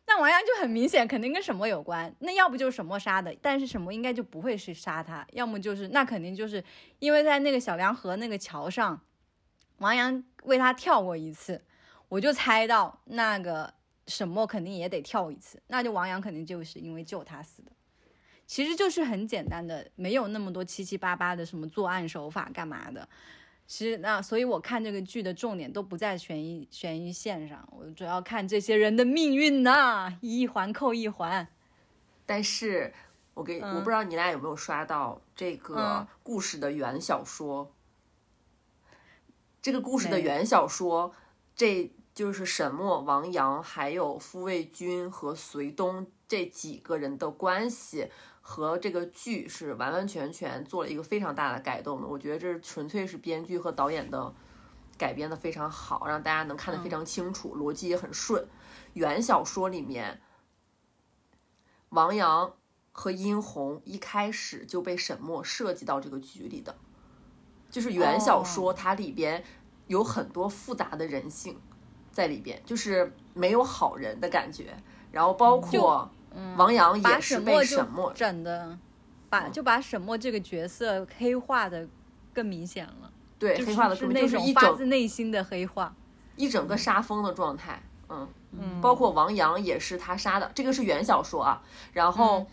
[0.08, 2.14] 那王阳就很明显，肯定跟沈墨有关。
[2.20, 6.64] 那要不就是沈墨杀的，但是沈墨应该就不会是杀他，要么就是那肯定就是
[7.00, 9.02] 因为在那个小梁河那个桥上，
[9.80, 11.64] 王阳为他跳过一次，
[12.08, 13.74] 我就猜到那个
[14.06, 17.72] 沈墨肯定也得跳一次，那就王阳肯定就是因为救他死的。
[18.46, 23.10] 其实就是很简单的，没有那么多七七八八的什么作案手法干嘛的。
[23.68, 31.48] 其实那，所以我看这个剧的重点都不在悬疑悬疑线上，我主要看这些人的命运呐，一环扣一环。
[32.28, 32.94] 但是，
[33.34, 37.72] 我给我不知道你俩有没有刷到这个故事的原小说。
[39.62, 41.14] 这个故事的原小说，
[41.56, 48.12] 这就是沈墨、王阳还有傅卫军和隋东这几个人的关系。
[48.48, 54.32] 和这个剧是完完全全做了一个非常大的改动的，我觉得这是纯粹是编剧和导演的
[55.00, 58.48] 改编的非常好，让大家能看得非常清楚，逻辑也很顺。
[58.94, 60.22] 原小说里面，
[61.90, 62.54] 王阳
[62.92, 66.78] 和殷红一开始就被沈墨设计到这个局里的，
[67.72, 69.44] 就是原小说它里边
[69.88, 71.60] 有很多复杂的人性
[72.12, 74.78] 在里边，就是没有好人的感觉，
[75.12, 76.12] 然后包括。
[76.58, 78.78] 王阳也是被沈墨整的，
[79.30, 81.88] 把就把沈墨这个角色黑化的
[82.34, 83.12] 更明显了。
[83.38, 85.94] 对，黑化的是那种发自内心的黑化，
[86.36, 87.82] 一整个杀疯的状态。
[88.08, 91.62] 嗯嗯，包括王阳也是他杀的，这个是原小说啊。
[91.92, 92.46] 然后，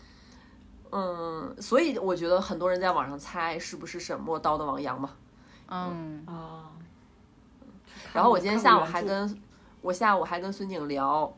[0.91, 5.11] 嗯，所以我觉得很多人在网上猜是不是沈墨刀的王阳嘛。
[5.69, 6.71] 嗯啊。
[8.11, 9.41] 然后我今天下午还跟
[9.81, 11.33] 我下午还跟孙景聊。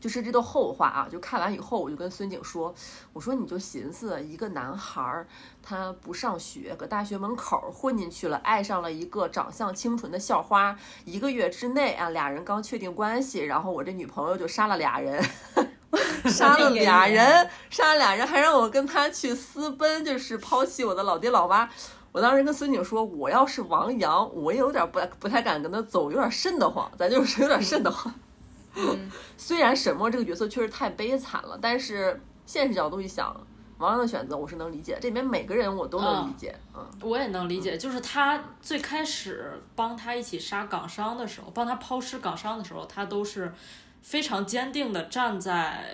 [0.00, 1.08] 就是这都后话啊！
[1.10, 2.72] 就看完以后，我就跟孙景说
[3.12, 5.26] ：“我说你就寻思一个男孩儿，
[5.60, 10.76] 他不上学，搁大学门口混进去了，爱上了一个长相清纯的校花。
[11.04, 15.20] 一个月之内啊，俩人刚确定关系，然后我这女朋友就杀了俩人，
[16.26, 21.68] 杀了俩人，杀了俩人，还让我跟他去私奔，就是抛弃我的老爹老妈。
[22.12, 28.14] 我当时跟孙景说，我要是王阳，我也有点不不太敢跟他走，有点瘆得慌，咱就是有点瘆得慌。”
[29.36, 33.34] 虽然沈墨这个角色确实太悲惨了，但是现实角度一想，
[33.78, 34.98] 王阳的选择我是能理解。
[35.00, 37.76] 这里面每个人我都能理解，嗯，我也能理解。
[37.76, 43.52] 就是他最开始帮他一起杀港商的时候，帮他抛尸港商的时候，他都是
[44.02, 45.84] 非常坚定的站在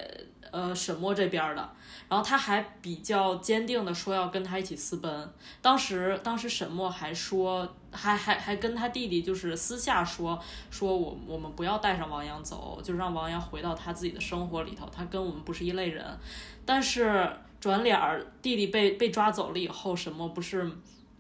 [0.51, 1.71] 呃沈墨这边的。
[2.09, 5.33] 然后他还比较坚定的说要跟他一起私奔。
[5.63, 7.69] 当时当时沈墨还说。
[7.95, 10.39] 还还还跟他弟弟就是私下说
[10.71, 16.05] 说我我们不要带上王阳走，就让王阳回到他自己的生活里头，他跟我们不是一类人。
[16.67, 17.31] 但是
[17.61, 20.71] 转脸儿弟弟被被抓走了以后，什么不是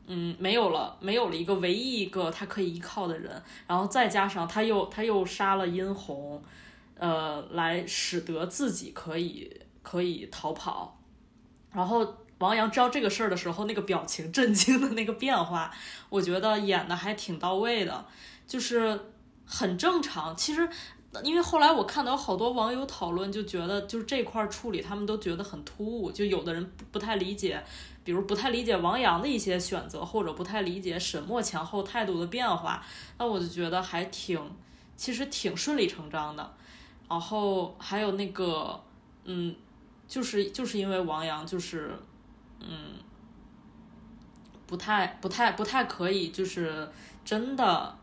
[0.07, 6.43] 嗯，没有了，没有了一个唯一一个他可以依靠的人，然后再加上他又他又杀了殷红，
[6.99, 9.51] 呃，来使得自己可以
[9.83, 10.99] 可以逃跑。
[11.73, 12.07] 然后
[12.38, 15.70] 王阳知道这个事儿的时候，那个表情震惊的那个变化，
[16.09, 18.05] 我觉得演的还挺到位的，
[18.47, 19.01] 就是
[19.44, 20.37] 很正常。
[20.37, 20.68] 其实。
[21.23, 27.62] 因为后来我看到好多网友讨论，就觉得就是这块处理，他们都觉得很突兀，就有的人不不太理解，
[28.03, 32.85] 比如不太理解王阳的一些选择，或者不太理解沈墨前后态度的变化，
[33.16, 34.40] 那我就觉得还挺，
[34.97, 36.53] 其实挺顺理成章的。
[37.09, 38.83] 然后还有那个，
[39.23, 39.55] 嗯，
[40.09, 41.97] 就是就是因为王阳就是，
[42.66, 42.98] 嗯，
[44.66, 46.88] 不太不太不太可以，就是
[47.24, 47.96] 真的，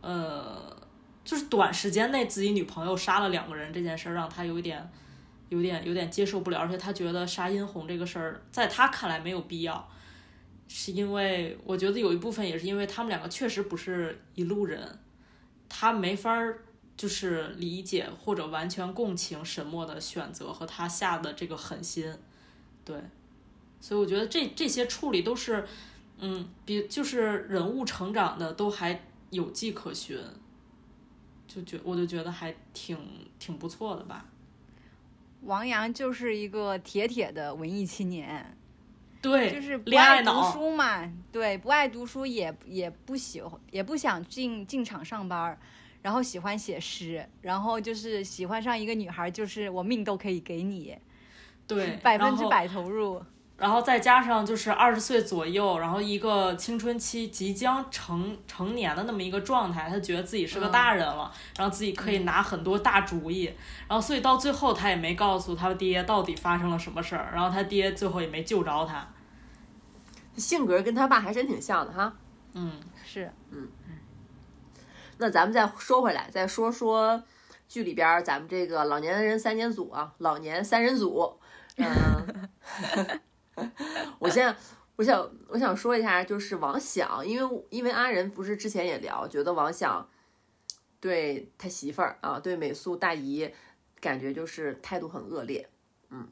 [0.00, 0.78] 呃。
[1.22, 4.90] 就是短时间内自己女朋友杀了两个人这件事儿，让他有点、
[5.50, 9.86] 有点、有点接受不了，而且他觉得杀殷红这个事儿在他看来没有必要，
[10.66, 14.98] 是因为我觉得有一部分也是因为他们两个确实不是一路人，
[15.68, 16.64] 他没法儿
[16.96, 22.12] 就是理解或者完全共情沈墨的选择和他下的这个狠心，
[22.84, 22.96] 对，
[23.80, 25.66] 所以我觉得这这些处理都是，
[26.18, 30.18] 嗯，比就是人物成长的都还有迹可循。
[31.48, 32.96] 就觉我就觉得还挺
[33.40, 34.24] 挺不错的吧。
[35.40, 38.56] 王阳就是一个铁铁的文艺青年，
[39.20, 45.58] 对，就是不爱读书嘛，对，不爱读书也也不喜欢，也不想进进厂上班，
[46.02, 50.96] 然后喜欢写诗，然后就是喜欢上一个女孩，就是我命都可以给你，
[51.66, 53.20] 对，百分之百投入。
[53.60, 63.44] 然后再加上就是二十岁左右，然后一个青春期即将成成年的那么一个状态，他觉得自己是个大人了，然后自己可以拿很多大主意，
[63.86, 69.06] 然后所以到最后他也没告诉他爹到底发生了什么事儿，然后他爹最后也没救着他。
[70.36, 72.10] 性格跟他爸还真挺像的哈。
[72.54, 73.98] 嗯，是，嗯嗯。
[75.18, 77.22] 那咱们再说回来，再说说
[77.68, 81.38] 剧里边咱们这个老年人三人组啊，老年三人组，
[81.76, 82.48] 嗯。
[84.18, 84.54] 我现在，
[84.96, 90.08] 我想，我想说一下，就是王想，因为因为阿仁不是之前也聊，觉得王想
[91.00, 93.50] 对他媳妇儿啊，对美素大姨，
[94.00, 95.68] 感觉就是态度很恶劣，
[96.10, 96.28] 嗯，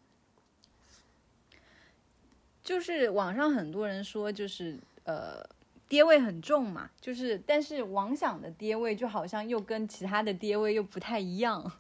[2.63, 5.43] 就是网上很多人说，就是呃，
[5.89, 11.73] 爹味很重嘛，就是，但是王想的爹味就好像又跟其他的爹味又不太一样，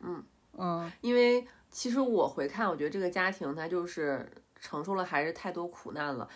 [0.00, 0.24] 嗯。
[0.58, 4.28] 嗯，因为其实我回看，我觉得这个家庭他就是。
[4.60, 6.28] 承受了还是太多苦难了，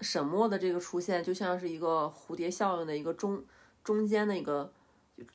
[0.00, 3.44] 沈墨的这个出现就像是一个蝴蝶效应的一个中
[3.84, 4.72] 中间的一个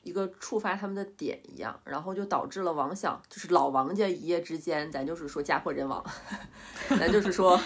[0.04, 6.04] 一个触发他们的点一样，然后就导致了王想就是老王家一夜之间，咱就是说家破人亡，
[7.00, 7.60] 咱就是说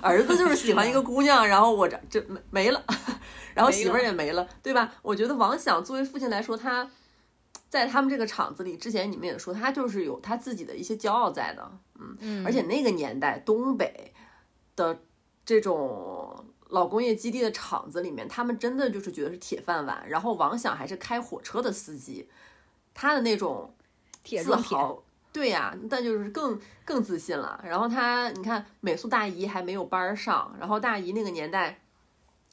[0.00, 2.84] 儿子就是喜欢一个姑娘，然后我这这没没了，
[3.54, 4.92] 然后媳妇儿也没了，对吧？
[5.02, 6.90] 我觉得王想作为父亲来说，他。
[7.74, 11.72] 在他们这个厂子里，之前你们也说他就是有他自己的一些骄傲在的，
[12.20, 14.14] 嗯，而且那个年代东北
[14.76, 14.96] 的
[15.44, 20.08] 这种老工业基地的厂子里面，他们真的就是觉得是铁饭碗。
[20.08, 22.28] 然后王想还是开火车的司机，
[22.94, 23.74] 他的那种
[24.22, 27.60] 自豪，对呀，但就是更更自信了。
[27.66, 31.80] 然后他，你看美素大姨还没有班上，然后大姨那个年代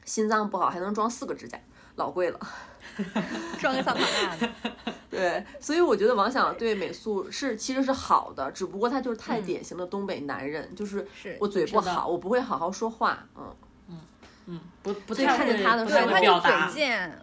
[0.04, 1.60] 心脏不好还能装四个指甲，
[1.96, 2.40] 老贵了。
[3.60, 4.50] 装个桑塔纳，
[5.10, 11.08] 对，所以我觉得王想对美素是其实是好的，只不过他就是太典型的东北男人，就是
[11.40, 13.56] 我嘴不好，我不会好好说话，嗯
[13.90, 14.00] 嗯
[14.48, 17.18] 嗯，不不太看见他的时候，他就嘴贱。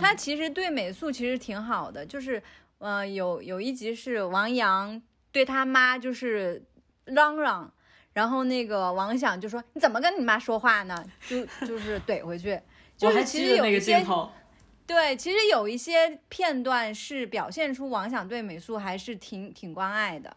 [0.00, 2.42] 他其实对美素其实挺好的，就是
[2.78, 5.00] 呃有有一集是王阳
[5.30, 6.60] 对他妈就是
[7.04, 7.72] 嚷嚷，
[8.12, 11.04] 然后那个王想就说你怎么跟你妈说话呢？
[11.28, 12.60] 就就是怼回去，
[12.98, 14.04] 就是其实有一些。
[14.86, 20.36] 对，其实有一些片段是表现出王想对美素还是挺挺关爱的，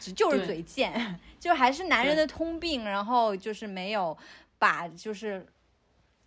[0.00, 4.16] 只就是嘴贱， 就还是男人的通病，然后就是没有
[4.58, 5.46] 把就是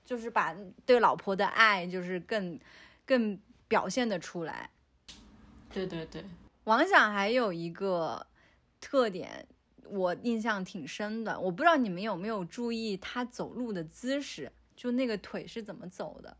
[0.05, 0.55] 就是把
[0.85, 2.59] 对老婆的爱就是更
[3.05, 4.69] 更表现的出来。
[5.73, 6.23] 对对对，
[6.65, 8.25] 王想还有一个
[8.79, 9.47] 特点，
[9.83, 16.37] 我印象挺深的，我不知道你们有没有注意他走路的姿势，就那个腿是怎么走的。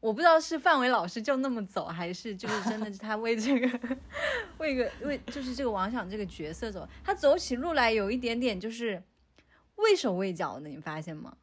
[0.00, 3.96] 我不知道是范伟老师就那么走，还是就是真的是他为这个，
[4.58, 9.02] 为个为就是这个王想这个角色走，他走起路来有一点点就是
[9.76, 11.36] 畏手畏脚的，你发现吗？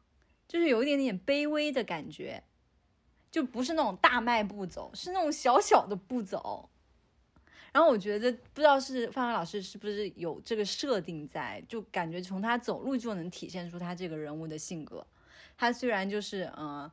[0.48, 2.42] 就是有一点点卑微的感觉，
[3.30, 6.70] 就不是那种大迈步走，是那种小小的步走。
[7.72, 15.06] 然后我觉得不知道是范伟老师是不是有这个设定在，就感觉从他走路就能体现出他这个人物的性格。
[15.58, 16.90] 他虽然就是嗯，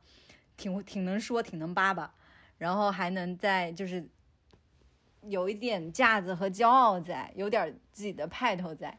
[0.56, 2.14] 挺挺能说，挺能叭叭，
[2.58, 4.08] 然后还能在就是
[5.22, 8.98] 有一点架子和骄傲在，有点自己的派头在。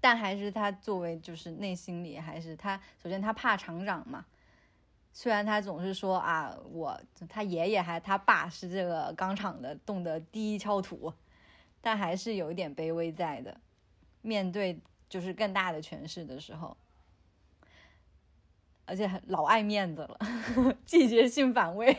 [0.00, 4.24] 但还是他作为就是内心里还是他，首先他怕厂长嘛。
[5.12, 11.12] 虽然他总是说啊，我他爷爷还他爸是这个钢厂的动的第一锹土，
[11.80, 13.60] 但还是有一点卑微在的。
[14.22, 16.76] 面对就是更大的权势的时候，
[18.88, 20.18] 而且老爱面子了，
[20.86, 21.94] 季节性反胃。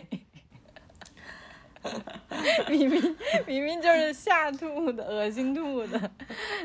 [2.68, 3.16] 明明
[3.46, 6.12] 明明就是吓吐的、恶心吐的，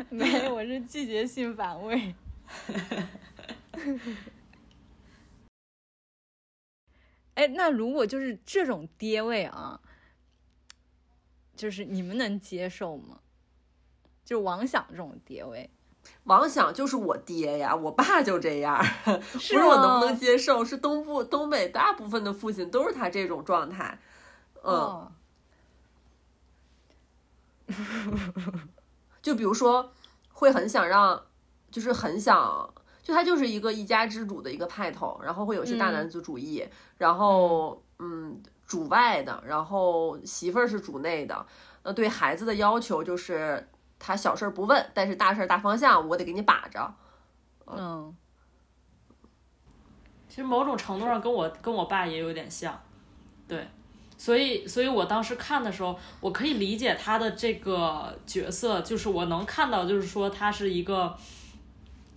[0.08, 2.14] 没，我是季节性反胃。
[7.34, 9.80] 哎，那如果就是这种爹味啊，
[11.54, 13.20] 就是你们能接受吗？
[14.24, 15.68] 就王想这种爹味，
[16.24, 23.98] 王想就是我爹呀，我爸就这样， 不是是我能不能接受，是东部东北大部分的父亲都是他这种状态。
[24.62, 25.12] 嗯，哦。
[29.22, 29.92] 就比如说
[30.32, 31.22] 会很想让，
[31.70, 36.62] 就是很想，就他就是一个一家之主的一个派头，然后会有些大男子主义，
[36.98, 41.46] 然后嗯，主外的，然后媳妇儿是主内的，
[41.82, 43.66] 呃，对孩子的要求就是
[43.98, 46.94] 他小事儿不问，但是大事儿大方向我得给你把着。
[47.66, 48.14] 嗯
[50.28, 52.76] 其实某种程度上跟我跟我爸也有点像，
[53.46, 53.68] 对，
[54.18, 61.16] 所以所以我当时看的时候，我可以理解他的这个角色，就是我能看到，就是说他是一个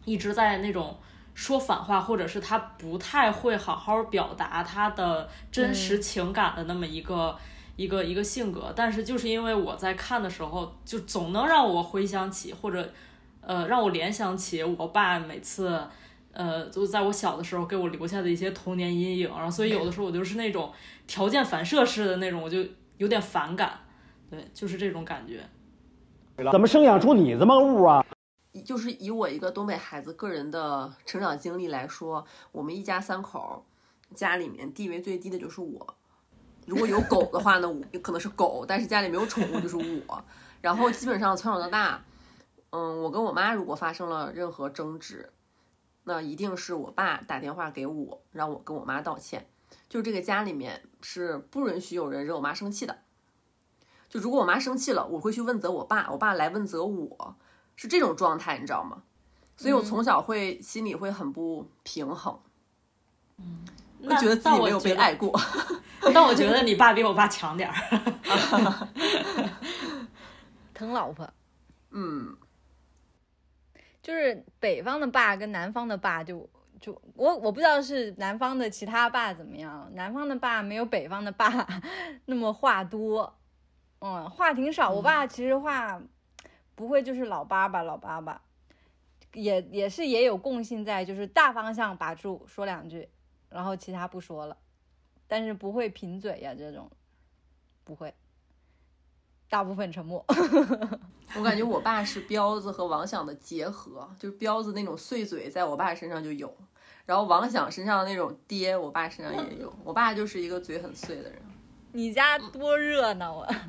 [0.03, 0.99] 一直在那种
[1.35, 7.37] 说反话，或者是他不太会好好表达他的真实情感的那么一个。
[7.77, 12.91] 一个一个性格，但是就是因为我在看的时候，就总能让我回想起，或者
[13.39, 15.87] 呃让我联想起我爸每次
[16.33, 20.73] 呃就在我小的时候给我留下的一些童年阴影，然后所以有的时候我就是那种
[21.05, 22.65] 条件反射式的那种，我就
[22.97, 23.79] 有点反感，
[24.29, 25.47] 对，就是这种感觉。
[26.51, 28.03] 怎么生养出你这么个物啊？
[28.65, 33.63] 就是以我一个东北孩子个人的成长经历来说，我们一家三口，
[34.15, 35.96] 家里面地位最低的就是我。
[36.67, 40.23] 如果有狗的话呢，我可能是狗，但是家里没有宠物就是我。
[40.61, 42.03] 然后基本上从小到大，
[42.71, 45.31] 嗯，我跟我妈如果发生了任何争执，
[46.03, 49.47] 那一定是我爸打电话给我，让我跟我妈道歉。
[49.87, 52.99] 就这个家里面是不允许有人惹我妈生气的。
[54.09, 57.35] 就如果我妈生气了，我会去问责我爸，我爸来问责我，
[57.75, 59.03] 是这种状态，你知道吗？
[59.55, 62.39] 所以我从小会心里会很不平衡，
[64.03, 65.31] 我觉得自己没有被爱过。
[66.13, 67.75] 但我觉得你爸比我爸强点儿。
[70.73, 71.27] 疼老婆，
[71.91, 72.37] 嗯，
[74.01, 76.47] 就是北方的爸跟南方的爸就
[76.79, 81.67] 就我我不知道是南方的其他爸怎么样，南方的爸没有北方的爸
[82.25, 83.37] 那么话多，
[83.99, 84.91] 嗯，话挺少。
[84.91, 85.99] 我爸其实话
[86.75, 88.39] 不会就是老叭叭老叭叭，
[89.33, 93.09] 也也是也有共性在，就是大方向把住说两句，
[93.57, 94.55] 然后其他不说了，
[95.27, 96.91] 但是不会贫嘴呀这种，
[97.83, 98.13] 不会，
[99.49, 100.23] 大部分沉默。
[101.35, 106.55] 我感觉我爸是彪子和王响的结合，就是彪子那种碎嘴，在我爸身上就有，
[107.07, 109.73] 然后王响身上的那种爹，我爸身上也有。
[109.83, 111.41] 我爸就是一个嘴很碎的人。
[111.93, 113.66] 你家多热闹啊！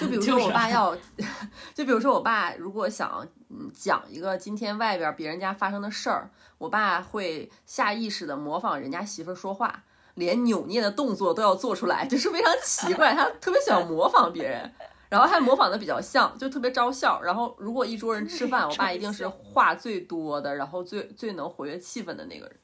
[0.00, 0.96] 就比如说我爸要，
[1.74, 14.72] 就比如说我爸如果想嗯讲一个今天外边别人家发生的事儿，我爸会下意识的模仿人家媳妇儿说话，连扭捏的动作都要做出来，就是非常奇怪，他特别喜欢模仿别人，
[15.08, 17.20] 然后还模仿的比较像，就特别招笑。
[17.22, 22.56] 然后如果一桌人吃饭，我爸一定是话最多的，然后最最能活跃气氛的那个人。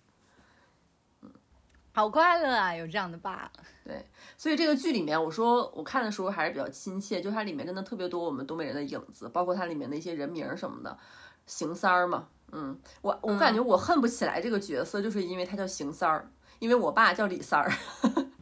[1.92, 3.50] 好快乐啊，有这样的爸。
[3.84, 10.96] 对，所以这个剧里面，我说我看的时候还是比较亲切，就它里面真的特别多我们东北人的影子，包括它里面的一些人名儿什么的，
[11.46, 16.30] 邢三儿嘛，嗯，我我感觉我恨不起来这个角色，就是因为他叫邢三儿，
[16.60, 17.70] 因为我爸叫李三儿，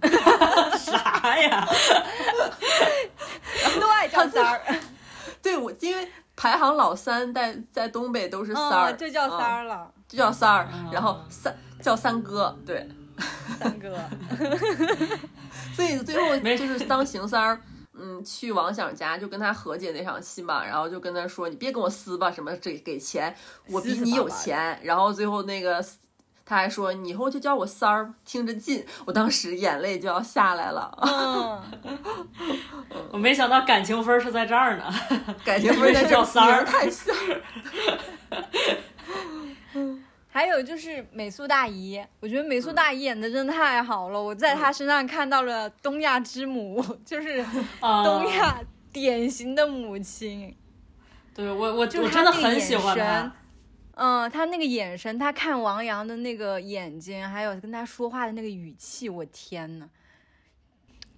[0.77, 1.67] 啥呀？
[3.81, 4.61] 都爱叫三儿，
[5.41, 12.87] 对我因为排行老三在在东北都是三儿，哦就叫三嗯儿了，就叫三儿，然后三叫三哥，对，
[13.59, 13.99] 三哥。
[15.75, 17.61] 所以最后没就是当邢三儿，
[17.99, 23.35] 嗯，去王想家就跟他和解那场戏嘛，然后就跟他说：“你别跟我撕吧，什么这给钱，
[23.71, 25.85] 我比你有钱。”然后最后那个
[26.45, 28.85] 他还说你以后就叫我三儿，听着近。
[29.05, 31.63] 我当时眼泪就要下来了，嗯，
[33.13, 34.85] 我没想到感情分是在这儿呢。
[35.45, 37.15] 感情分是在这叫三儿名太像。
[40.39, 47.45] 还有就是美素大姨，我觉得美素大姨演的真的太好了，我在她身上看到了东亚之母， 就是
[47.83, 48.61] 啊东亚
[48.93, 50.57] 典型的母亲。
[51.35, 53.33] 对我我就我真的很喜欢她。
[53.97, 59.89] 嗯，她那个眼神，她看王阳的那个眼睛，还有跟他说话的那个语气，我天呐，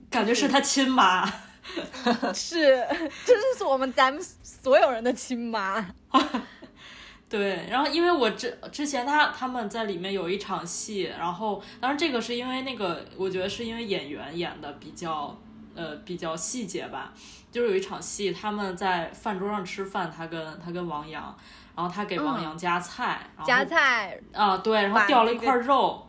[0.09, 1.31] 感觉是他亲妈。
[2.33, 2.87] 是，
[3.27, 5.95] 这是我们咱们所有人的亲妈。
[7.31, 15.39] 对，然后因为我之之前他他们在里面有一场戏，然后当然这个是因为那个，我觉得是因为演员演的比较
[15.77, 17.13] 呃比较细节吧，
[17.53, 21.33] 就是有一场戏他们在饭桌上吃饭，他跟他跟王阳，
[21.77, 26.05] 然后他给王阳夹菜，然后夹菜，啊，对，然后掉了一块肉，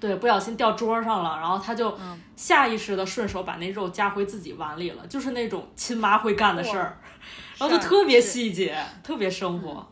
[0.00, 6.98] 对，不小心掉桌上了，然后他就嗯下意识的顺手把那肉夹回自己碗里了，就是那种亲妈会干的事儿，
[7.60, 8.74] 然后就特别细节，
[9.04, 9.86] 特别生活。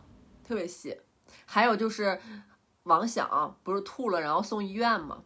[0.46, 0.96] 特别细。
[1.44, 2.20] 还有就是
[2.84, 5.22] 王想不是吐了，然后送医院嘛，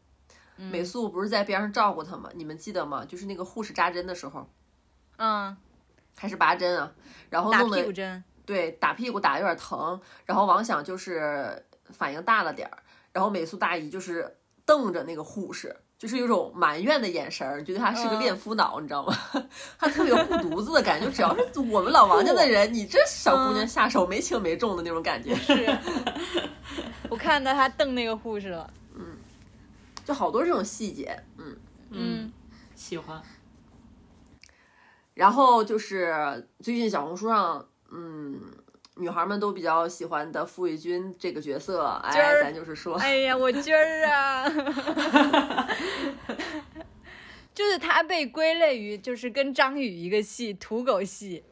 [0.56, 2.30] 嗯美素不是在边上照顾他吗？
[2.34, 3.04] 你们记得吗？
[3.04, 4.48] 就是那个护士扎针的时候，
[5.18, 5.56] 嗯，
[6.16, 6.92] 还是拔针啊，
[7.28, 15.76] 然后打弄得屁股针，对打屁股打得有点疼，然后王想就是反应大了点儿，然后美素大姨就是瞪着那个护士。
[16.00, 19.14] 就是有种埋怨的眼神儿，觉得他是个嗯恋夫脑，你知道吗？
[19.78, 25.34] 他特别护犊子的感觉，就只要是我们老王家的人，你这小姑娘下手没轻没重的那种感觉。
[25.34, 25.78] 是。
[27.10, 29.18] 我看到他瞪那个护士了，嗯
[30.06, 31.54] 就好多这种细节，嗯，
[31.90, 32.32] 嗯，
[32.74, 33.20] 喜欢。
[35.12, 38.40] 然后就是最近小红书上，嗯，
[39.00, 44.46] 女孩们都比较喜欢的傅卫军这个角色，哎，咱就是说，哎呀，我今儿啊，
[47.54, 51.42] 就是他被归类于就是跟张宇一个系土狗系，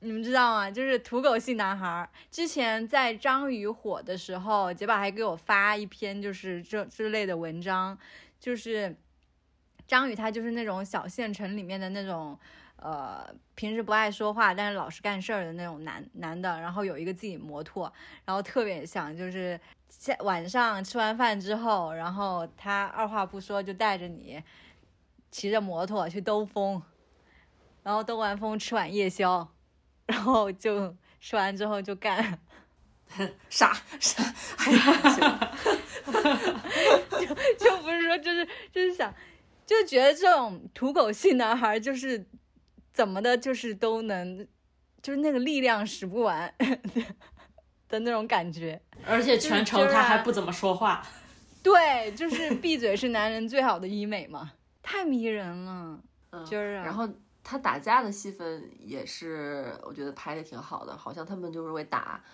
[0.00, 0.70] 你们知道吗？
[0.70, 2.08] 就是土狗系男孩儿。
[2.30, 7.98] 之前在张宇火的时候，杰宝还给我发一篇就是这之类的文章，
[8.40, 8.96] 就是
[9.86, 12.38] 张宇他就是那种小县城里面的那种。
[12.76, 17.90] 呃，平时不爱说话，但是老实干事儿的那种男男的，然后有一个自己摩托，
[18.24, 19.58] 然后特别想就是
[19.88, 24.42] 下晚上吃完饭之后，然后他二话不说就带着你
[25.30, 26.82] 骑着摩托去兜风，
[27.82, 29.48] 然后兜完风吃碗夜宵，
[30.06, 32.38] 然后就吃完之后就干，
[33.48, 34.22] 傻傻，
[34.58, 35.56] 哎呀，
[37.10, 39.14] 就就不是说就是就是想，
[39.64, 42.26] 就觉得这种土狗系男孩就是
[42.94, 44.46] 怎么的，就是都能，
[45.02, 46.54] 就是那个力量使不完
[47.88, 48.80] 的那种感觉。
[49.04, 51.06] 而且全程他还不怎么说话，
[51.62, 56.00] 对，就是闭嘴是男人最好的医美嘛，太迷人了。
[56.30, 57.08] 嗯今儿啊，然后
[57.44, 62.24] 他打架的戏份也是，我觉得拍的挺好的，好像他们就是会打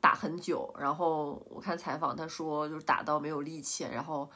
[0.00, 0.72] 打很久。
[0.78, 4.30] 然后我看采访，他说就是打到没有力气，然后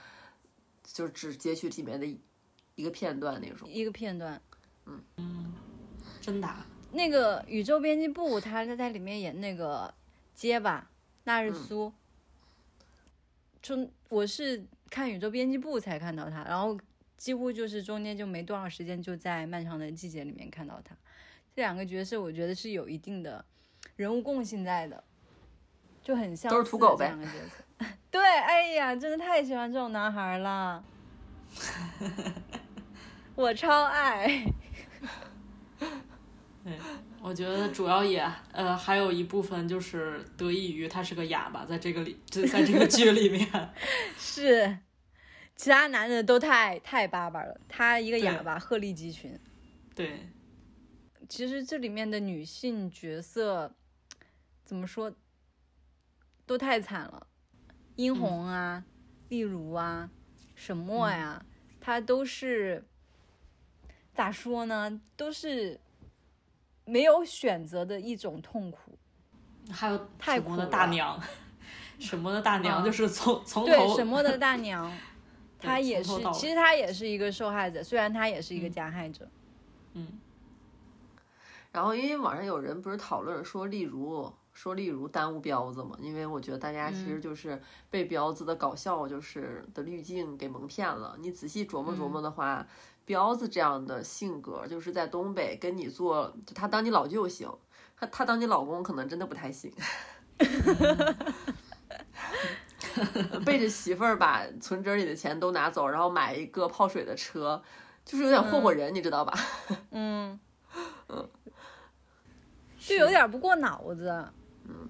[0.82, 2.20] 就只截取里面的一
[2.74, 3.68] 一个片段那种。
[3.68, 4.42] 一个片段，
[6.22, 6.64] 真打。
[6.92, 9.92] 那个宇宙编辑部，他他在里面演那个
[10.34, 10.88] 结巴
[11.24, 11.92] 纳日苏，
[13.60, 16.78] 就我是看宇宙编辑部才看到他，然后
[17.16, 20.94] 几乎就是中间就没多少时间，就在漫长的季节里面看到他。
[21.54, 23.44] 这两个角色，我觉得是有一定的
[23.96, 25.02] 人物共性在的，
[26.02, 27.14] 就很像都是土狗呗。
[28.10, 30.84] 对，哎呀，真的太喜欢这种男孩了，
[33.34, 34.44] 我超爱。
[36.64, 36.78] 对，
[37.20, 38.20] 我觉得主要也
[38.52, 43.70] 呃还有一部分就是得益于他是个哑巴，在这个里就在这个剧里面，
[44.16, 44.78] 是，
[45.56, 49.36] 其他男的都太太巴巴了，他一个哑巴鹤立鸡群。
[49.94, 50.28] 对，
[51.28, 53.74] 其实这里面的女性角色
[54.64, 55.12] 怎么说，
[56.46, 57.26] 都太惨了，
[57.96, 58.84] 殷红啊、
[59.28, 60.08] 丽茹啊、
[60.54, 61.44] 沈墨呀、
[61.80, 62.84] 她都是
[64.14, 65.00] 咋说呢？
[65.16, 65.80] 都是
[66.84, 68.98] 没有选择的一种痛苦。
[69.70, 71.20] 还有太什么的大娘，
[71.98, 74.92] 什么的大娘啊就是从从对，头沈墨的大娘，
[75.58, 78.72] 她也是其实她也是一个受害者，虽然她也是一个嗯。
[78.72, 79.28] 加害者。
[79.94, 80.08] 嗯。
[81.70, 91.16] 然后因为网上有人不是讨论说例如说例如耽误彪子嘛，因为我觉得大家其实就是被彪子的搞笑就是的滤镜给蒙骗了。
[91.20, 92.66] 你仔细琢磨琢磨的话，
[93.04, 97.50] 彪子这样的性格就是在东北跟你做，就他当你老舅行，
[97.96, 99.72] 他他当你老公可能真的不太行。
[103.44, 107.62] 背着媳妇儿把存折里的钱都拿走，然后买一个泡水的车，
[108.04, 109.32] 就是有点霍霍人，你知道吧？
[109.92, 110.38] 嗯
[111.08, 111.28] 嗯，
[112.78, 114.28] 就有点不过脑子。
[114.64, 114.88] 嗯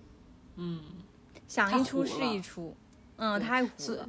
[0.57, 0.81] 嗯，
[1.47, 2.77] 想一出是一出。
[3.17, 4.09] 嗯，太虎了。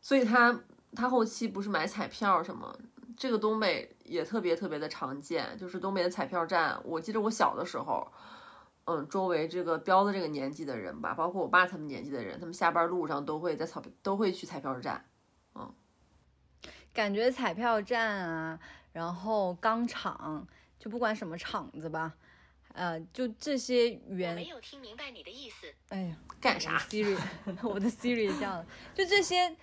[0.00, 0.60] 所以他
[0.94, 2.78] 他后期不是买彩票什么？
[3.20, 6.80] 这个东北也特别特别的常见，就是东北的彩票站。
[6.86, 8.10] 我记得我小的时候，
[8.86, 15.04] 嗯，周围这个彪子这个年纪的人吧，包括我爸他们年纪的人，他们下班路上都会在彩都会去彩票站。
[15.54, 15.70] 嗯，
[16.94, 18.58] 感觉彩票站啊，
[18.94, 20.48] 然后钢厂，
[20.78, 22.14] 就不管什么厂子吧，
[22.72, 25.66] 呃，就这些原没有听明白你的意思。
[25.90, 27.18] 哎呀，干啥？Siri，
[27.64, 29.54] 我的 Siri 叫了，就这些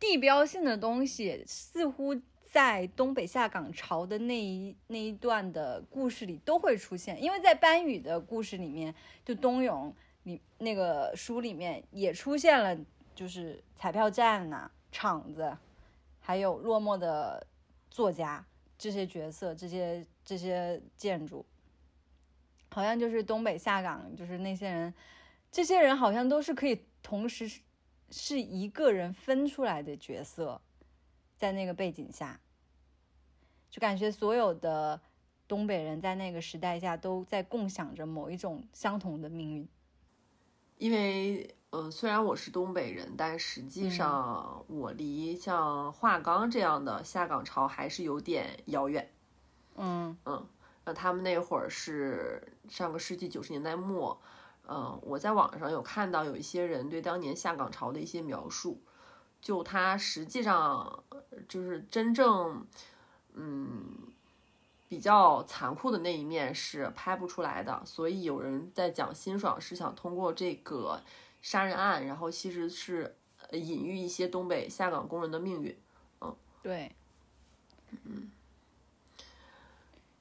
[0.00, 2.20] 地标性的东西，似乎。
[2.54, 8.94] 在东北下岗潮的那一那一段的故事里都会出现，因为在班宇的故事里面，
[9.24, 9.92] 就冬泳
[10.22, 12.78] 里那个书里面也出现了，
[13.12, 15.58] 就是彩票站呐、厂子，
[16.20, 17.44] 还有落寞的
[17.90, 18.46] 作家
[18.78, 21.44] 这些角色，这些这些建筑，
[22.70, 24.94] 好像就是东北下岗，就是那些人，
[25.50, 27.50] 这些人好像都是可以同时
[28.12, 30.60] 是一个人分出来的角色，
[31.36, 32.40] 在那个背景下。
[33.70, 35.00] 就感觉所有的
[35.48, 39.68] 东北人在那个时代下都在共享着某一种相同的命运。
[40.78, 49.12] 因为，呃，虽然我是东北人，但实际上我离像华钢这样的下岗潮还是有点遥远。
[49.76, 50.46] 嗯嗯，
[50.84, 54.20] 那他们那会儿是上个世纪九十年代末。
[54.68, 58.80] 嗯，我在网上有看到有一些人对当年下岗潮的一些描述，
[59.44, 61.04] 就他实际上
[61.48, 62.66] 就是真正。
[63.36, 63.82] 嗯，
[64.88, 71.02] 比较残酷的那一面是拍不出来的，所以有人在讲辛爽是想通过这个
[71.42, 73.16] 杀人案，然后其实是
[73.50, 75.76] 隐喻一些东北下岗工人的命运。
[76.20, 76.94] 嗯，对，
[78.04, 78.30] 嗯。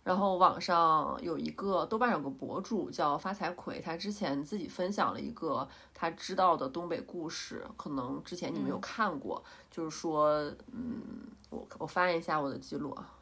[0.03, 9.41] 然后网上有一个豆瓣有个博主叫发财葵，他之前自己分享了一个他知道的东北故事，可能之前你没有看过，
[9.71, 10.29] 就是说，
[10.73, 11.01] 嗯，
[11.49, 13.13] 我我翻一下我的记录啊，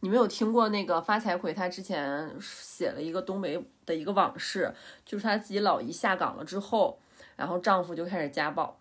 [0.00, 4.74] 你没有听过那个发财葵，他之前写了一个东北的一个往事，
[5.04, 6.98] 就是他自己老姨下岗了之后，
[7.36, 8.80] 然后丈夫就开始家暴。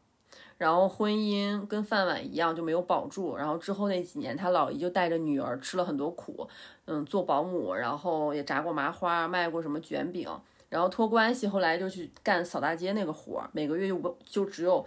[0.58, 6.47] 然后婚姻跟饭碗一样就没有保住，然后之后那几年，他老姨就带着女儿吃了很多苦，
[6.86, 10.30] 嗯，做保姆，然后也炸过麻花，卖过什么卷饼，
[10.70, 14.86] 然后托关系，后来就去干扫大街那个活儿，每个月五就只有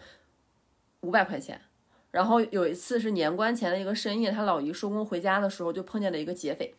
[1.01, 1.61] 五百块钱。
[2.11, 6.75] 然后有一次是年关前的一个深夜，他老姨收工回家的时候，就碰见了一个劫匪。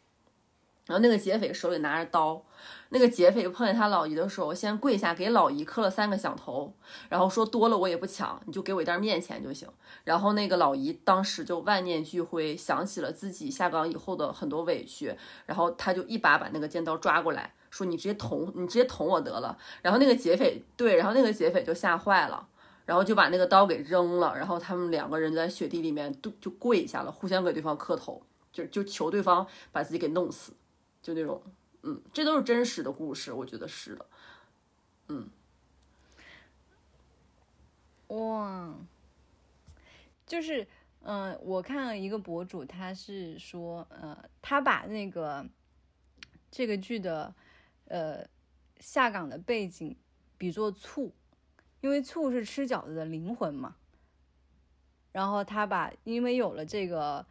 [0.89, 2.43] 然后那个劫匪手里拿着刀，
[2.89, 6.73] 那个劫匪碰见他老姨的时候，先跪下给老姨磕了三个响头，
[7.09, 9.67] 然后说多了我也不抢，你就给我一袋面钱就行。
[10.03, 15.15] 然后那个老姨当时就万念俱灰，想起了自己下岗以后的很多委屈，
[15.45, 19.55] 然后他就一把把那个尖刀抓过来，说你直接捅，你直接捅我得了。
[19.83, 22.47] 然后那个劫匪对，然后那个劫匪就吓坏了，
[22.87, 28.19] 然后就把那个刀给扔了，然后他们两个人在雪地里面都就跪下了，互相给对方磕头，
[28.51, 30.53] 就就求对方把自己给弄死。
[31.01, 31.41] 就那种，
[31.83, 34.05] 嗯，这都是真实的故事，我觉得是的，
[35.07, 35.29] 嗯，
[38.07, 38.75] 哇，
[40.27, 40.67] 就是，
[41.01, 45.47] 嗯，我看了一个博主，他是说，呃，他把那个
[46.51, 47.33] 这个剧的，
[47.85, 48.27] 呃，
[48.79, 49.95] 下岗的背景
[50.37, 51.13] 比作醋，
[51.81, 53.77] 因为醋是吃饺子的灵魂嘛，
[55.11, 57.25] 然后他把，因为有了这个。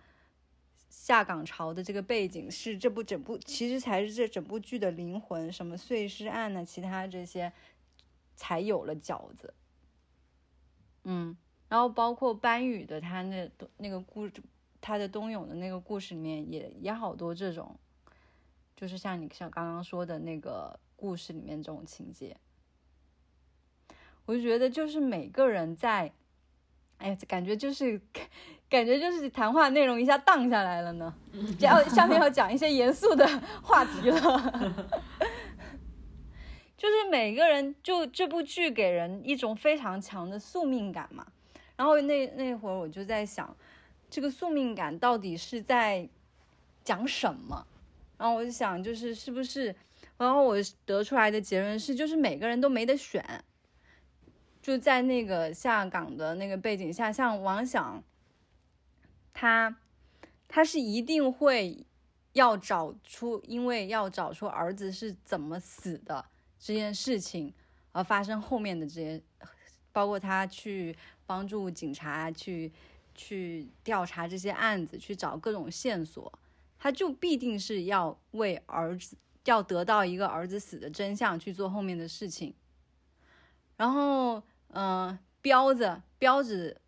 [0.88, 5.52] 下岗潮的这个背景是这部整部，其实才是这整部剧的灵魂。
[5.52, 6.64] 什么碎尸案呢？
[6.64, 7.52] 其他这些
[8.34, 9.54] 才有了饺子。
[11.04, 11.36] 嗯，
[11.68, 14.28] 然后包括班宇的他那那个故，
[14.80, 17.78] 他的冬泳的那个故事里面也也好多这种，
[18.76, 22.36] 就是像你像刚刚说的那个故事里面这种情节，
[24.24, 26.12] 我就觉得就是每个人在。
[26.98, 28.00] 哎呀，感觉就是，
[28.68, 31.14] 感觉就是谈话内容一下荡下来了呢。
[31.58, 33.26] 要下面要讲一些严肃的
[33.62, 34.20] 话题了。
[36.76, 41.26] 就是每个人，就这部剧给人一种非常强的宿命感嘛。
[41.76, 43.56] 然后那那会儿我就在想，
[44.08, 46.08] 这个宿命感到底是在
[46.84, 47.66] 讲什么？
[48.16, 49.74] 然后我就想，就是是不是？
[50.16, 53.44] 然后我得出来的结论是，就是每个人都没得选。
[54.68, 58.04] 就在那个下岗的那个背景下，像王想，
[59.32, 59.74] 他
[60.46, 61.86] 他是一定会
[62.34, 66.22] 要找出，因为要找出儿子是怎么死的
[66.60, 67.54] 这件事情，
[67.92, 69.22] 而发生后面的这些，
[69.90, 70.94] 包括他去
[71.24, 72.70] 帮助警察去
[73.14, 76.30] 去调查这些案子，去找各种线索，
[76.78, 79.16] 他就必定是要为儿子
[79.46, 82.52] 要得到一个儿子死的真相去做后面的事情。
[83.78, 86.80] 然后，嗯、彪子，彪子，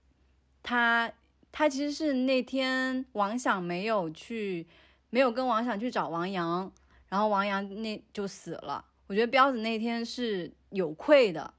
[0.63, 1.11] 他
[1.51, 4.67] 他其实是那天王想没有去，
[5.11, 6.71] 没有跟王想去找王阳，
[7.09, 8.85] 然后王阳那就死了。
[9.07, 11.53] 我觉得彪子那天是有愧的，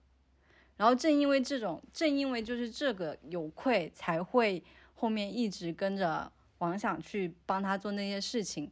[0.78, 4.63] 然后正因为这种，正因为就是这个有愧，才会
[4.93, 8.72] 后面一直跟着王想去帮他做那些事情。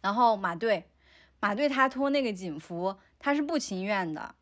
[0.00, 0.86] 然后马队，
[1.40, 4.34] 马队他脱那个警服，他是不情愿的，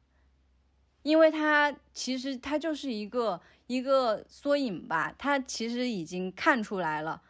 [1.08, 7.22] 因为他其实他就是一个一个缩影吧，他其实已经看出来了。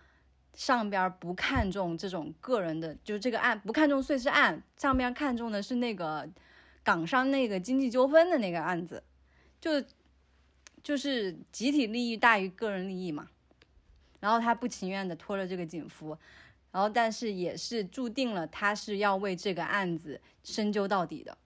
[0.52, 6.28] 上边不看重这种个人的，就是这个案不看重碎尸案，上边看重的是那个
[6.82, 9.00] 港商那个经济纠纷的那个案子，
[9.60, 9.80] 就
[10.82, 13.28] 就是集体利益大于个人利益嘛。
[14.18, 16.18] 然后他不情愿的脱了这个警服，
[16.72, 21.38] 然后但是也是注定了他是要为这个案子深究到底的。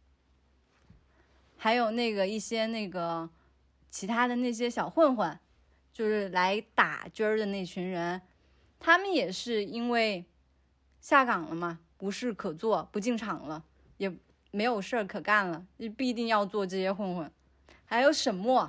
[1.62, 3.30] 还有那个一些那个
[3.88, 5.38] 其他的那些小混混，
[5.92, 8.20] 就是来打军儿的那群人。
[8.80, 10.24] 他们也是因为
[11.00, 13.62] 下岗了嘛，无事可做，不进厂了，
[13.96, 14.12] 也
[14.50, 17.30] 没有事儿可干了，就必定要做这些混混。
[17.84, 18.68] 还有沈墨，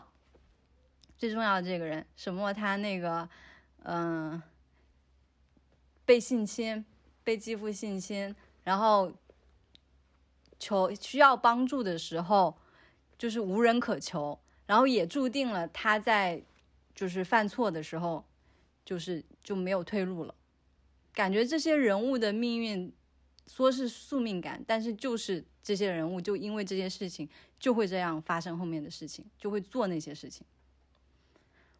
[1.18, 3.28] 最重要的这个人，沈墨他那个，
[3.86, 4.40] 嗯、
[6.06, 6.86] 被性侵，
[7.24, 9.12] 被继父性侵，然后
[10.60, 12.56] 求需要帮助的时候，
[13.24, 16.44] 就是无人可求，然后也注定了他在
[16.94, 18.26] 就是犯错的时候。
[18.86, 20.36] 就是就没有退路了，
[21.14, 22.92] 感觉这些人物的命运
[23.48, 30.46] 说是宿命感，但是就是这些人物就因为这些事情就会这样发生后面的事情，就会做那些事情。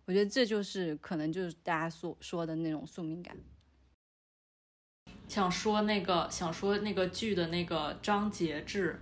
[0.06, 3.36] 我觉得这就是可能就是大家所说的那种宿命感。
[5.28, 9.02] 想说那个想说那个剧的那个章节制，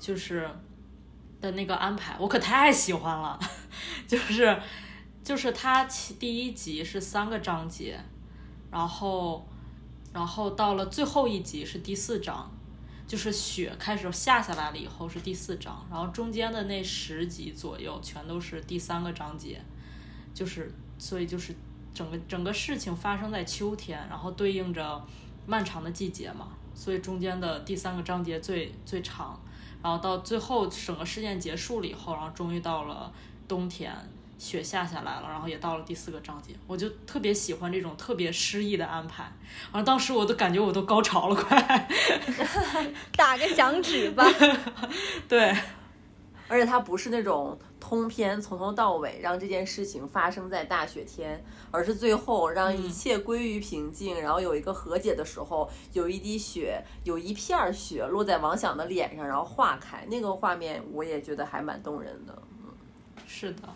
[0.00, 0.50] 就是
[1.42, 3.38] 的那个安排，我可太喜欢了，
[4.08, 4.58] 就是。
[5.24, 5.84] 就是它
[6.18, 7.96] 第一集是三个章节，
[8.72, 9.46] 然后，
[10.12, 12.50] 然后到了最后一集是第四章，
[13.06, 19.62] 就是雪开始下下来了以后是第四章，然后中间的那十集左右全都是第三个章节，
[20.34, 20.68] 就是
[20.98, 21.54] 所以就是
[21.94, 25.00] 整个整个事情发生在秋天，然后对应着
[25.46, 29.40] 漫长的季节嘛，所以中间的第三个章节最最长，
[29.82, 33.12] 然后到最后整个事件结束了以后，然后终于到了
[33.46, 33.92] 冬天。
[34.38, 39.22] 雪下下来了，然后也到了第四个章节，我就特别喜欢这种特别诗意的安排。
[39.72, 41.88] 然后当时我都感觉我都高潮了，快
[43.14, 44.26] 打个响指吧。
[45.28, 45.56] 对，
[46.48, 47.56] 而且它不是那种
[47.92, 62.42] 通篇从头到尾让这件事情发生在大雪天，而是最后让一切归于平静，然后有一个和解的时候，有一滴雪，有一片雪落在王想的脸上，然后化开，那个画面我也觉得还蛮动人的。
[62.62, 62.72] 嗯，
[63.26, 63.68] 是的。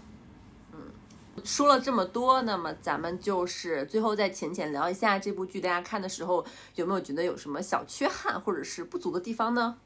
[1.44, 6.42] 说了这么多，那么咱们就是最后再浅浅聊一下这部剧，大家看的时候
[6.76, 9.76] 有没有觉得有什么小缺憾或者是不足的地方呢？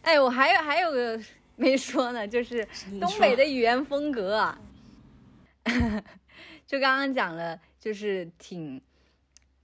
[0.00, 1.20] 哎，我还有还有个
[1.56, 2.66] 没说呢，就是
[3.00, 4.60] 东北的语言风格啊，
[6.66, 8.80] 就刚刚讲了，就是挺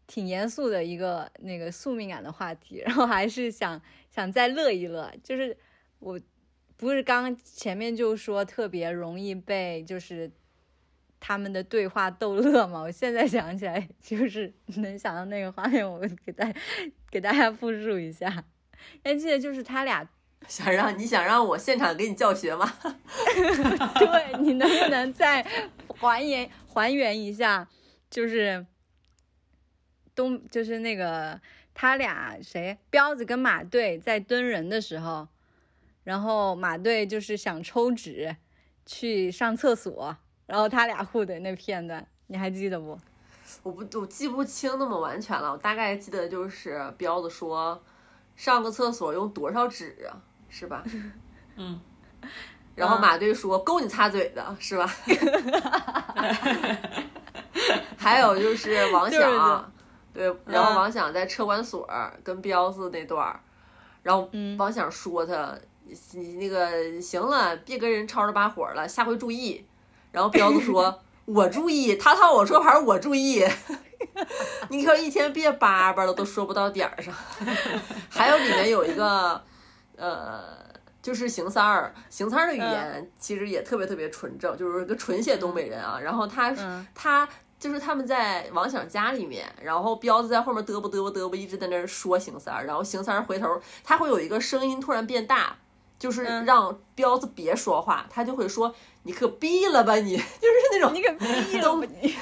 [0.06, 3.80] 挺严肃的一个那个宿命感的话题，然后还是想
[4.10, 5.56] 想再乐一乐，就是
[5.98, 6.20] 我
[6.76, 10.30] 不是刚前面就说特别容易被就是。
[11.20, 16.54] 他们的对话逗乐嘛，我现在想起来就是能想到那个画面，我给大
[17.10, 18.44] 给大家复述一下。
[19.02, 20.08] 还记得就是他俩
[20.46, 22.72] 想让你想让我现场给你教学吗？
[23.98, 25.44] 对你能不能再
[25.98, 27.68] 还原还原一下？
[28.10, 28.64] 就是
[30.14, 31.38] 东就是那个
[31.74, 35.28] 他俩谁彪子跟马队在蹲人的时候，
[36.04, 38.36] 然后马队就是想抽纸
[38.86, 40.16] 去上厕所。
[40.46, 42.98] 然后他俩互怼那片段，你还记得不？
[43.62, 45.52] 我不，我记不清那么完全了。
[45.52, 47.82] 我大概记得就是彪子说，
[48.34, 50.16] 上个厕所用多少纸啊，
[50.48, 50.82] 是吧？
[51.56, 51.80] 嗯。
[52.74, 54.88] 然后马队说够你擦嘴的，是吧？
[57.96, 59.72] 还有就是王响，
[60.14, 61.88] 对，然后王响在车管所
[62.22, 63.38] 跟彪子那段
[64.02, 65.52] 然后王响说他，
[66.12, 69.64] 你那个行了，别跟人吵吵把火了，下回注意。
[70.12, 73.44] 然后彪子说： “我注意，他套我车牌，我注意。
[74.70, 77.12] 你可一天别叭叭了，都说不到点儿上。
[78.08, 79.42] 还有里面有一个，
[79.98, 80.56] 呃，
[81.02, 85.98] 就是邢三儿，邢三儿的语言其实也特别特别纯正，就是个纯血东北人啊。
[86.00, 87.28] 然后他嗯他
[87.58, 95.56] 就是他们在王响家里面，然后彪子在后面嘚啵嘚啵嘚啵，一直在那儿说邢三儿，然后邢三儿回头，他会有一个声音突然变大，
[95.98, 98.72] 就是嗯让彪子别说话，他就会说
[99.02, 102.14] 你可毙了吧你，就是那种你可毙了吧你！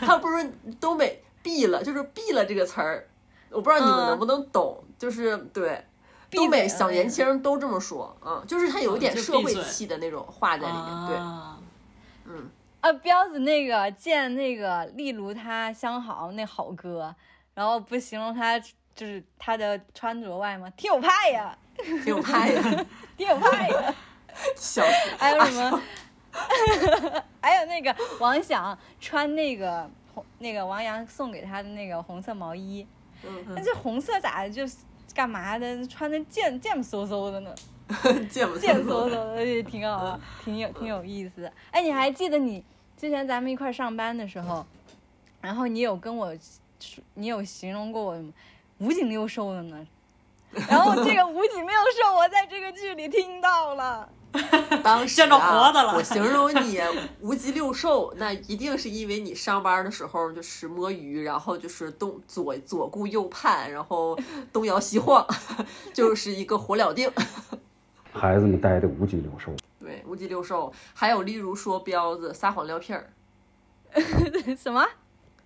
[0.00, 0.48] 他不是
[0.80, 3.08] 东北毙了，就是毙了这个词儿，
[3.50, 5.84] 我不知道你们嗯能不能懂，就是对。
[6.30, 11.16] 闭东北小年轻都这么说，嗯，就是他有一点社会气的那种话在里面，对，
[12.26, 12.50] 嗯
[12.80, 17.14] 啊，彪子那个见那个，例如他相好那好哥，
[17.54, 20.70] 然后不形容他就是他的穿着外吗？
[20.76, 23.94] 挺有派呀，挺有派的，挺有派呀。
[24.54, 25.16] 笑死。
[25.18, 25.82] 还有什么？
[27.40, 32.86] 还有那个王想穿那个红那个王阳送给他的那个红色毛衣，
[33.24, 34.76] 嗯那这红色咋的就是
[35.18, 35.84] 干嘛的？
[35.88, 37.52] 穿的贱贱嗖嗖的呢？
[38.30, 41.52] 贱嗖嗖的也挺好，挺有挺有意思的。
[41.72, 42.62] 哎，你还记得你
[42.96, 44.64] 之前咱们一块上班的时候，
[45.40, 46.32] 然后你有跟我
[46.78, 48.24] 说，你有形容过我
[48.78, 49.84] 五颈六瘦的呢？
[50.70, 54.08] 然后这个五颈六瘦，我在这个剧里听到了。
[54.82, 56.80] 当时、啊、见着活的了我形容 你
[57.20, 64.18] 无极六兽，那一定是因为你上班的时候就是摸鱼，然后就是东左左顾右盼，然后
[64.52, 65.26] 东摇西晃，
[65.92, 67.10] 就是一个火燎腚。
[68.12, 69.52] 孩子们待的无极六兽。
[69.78, 73.10] 对，无极六兽，还有例如说彪子撒谎撂屁儿，
[74.56, 74.84] 什么？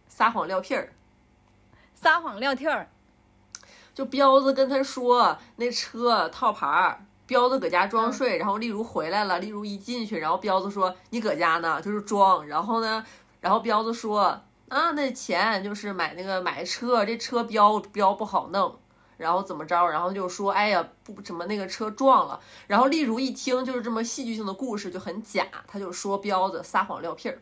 [0.09, 0.93] 撒谎撂屁儿。
[1.95, 2.89] 撒谎撂屁儿？
[3.95, 13.03] 就彪子跟他说那车套牌儿，彪子搁家装睡，然后例如回来了，例如一进去，然后彪子说你搁家呢，就是装，然后呢，
[13.41, 18.79] 然后彪子说啊那钱就是买那个买车，这车标标不好弄，
[19.17, 27.39] 然后怎么着，然后就说哎呀不怎么那个车撞了，然后例如一听就是这么戏剧性的故事就很假，他就说彪子撒谎撂屁儿，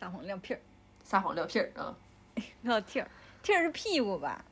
[0.00, 0.60] 撒谎撂屁儿，
[1.04, 1.94] 撒谎撂屁儿啊。
[2.62, 3.10] 撂屁儿，
[3.42, 4.42] 屁儿是屁股吧？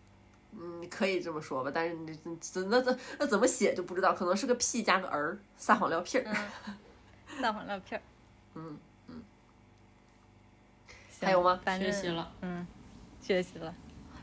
[0.53, 6.27] 嗯，可以这么说吧，但是你这那那那怎么写就不知道，可能是个屁加个儿，撒谎撂屁儿。
[7.41, 8.03] 撒谎撂屁儿。
[8.55, 8.77] 嗯
[9.09, 9.23] 嗯，
[11.21, 12.31] 还有吗反正学习了。
[12.43, 12.67] 嗯，
[13.23, 13.75] 学习了。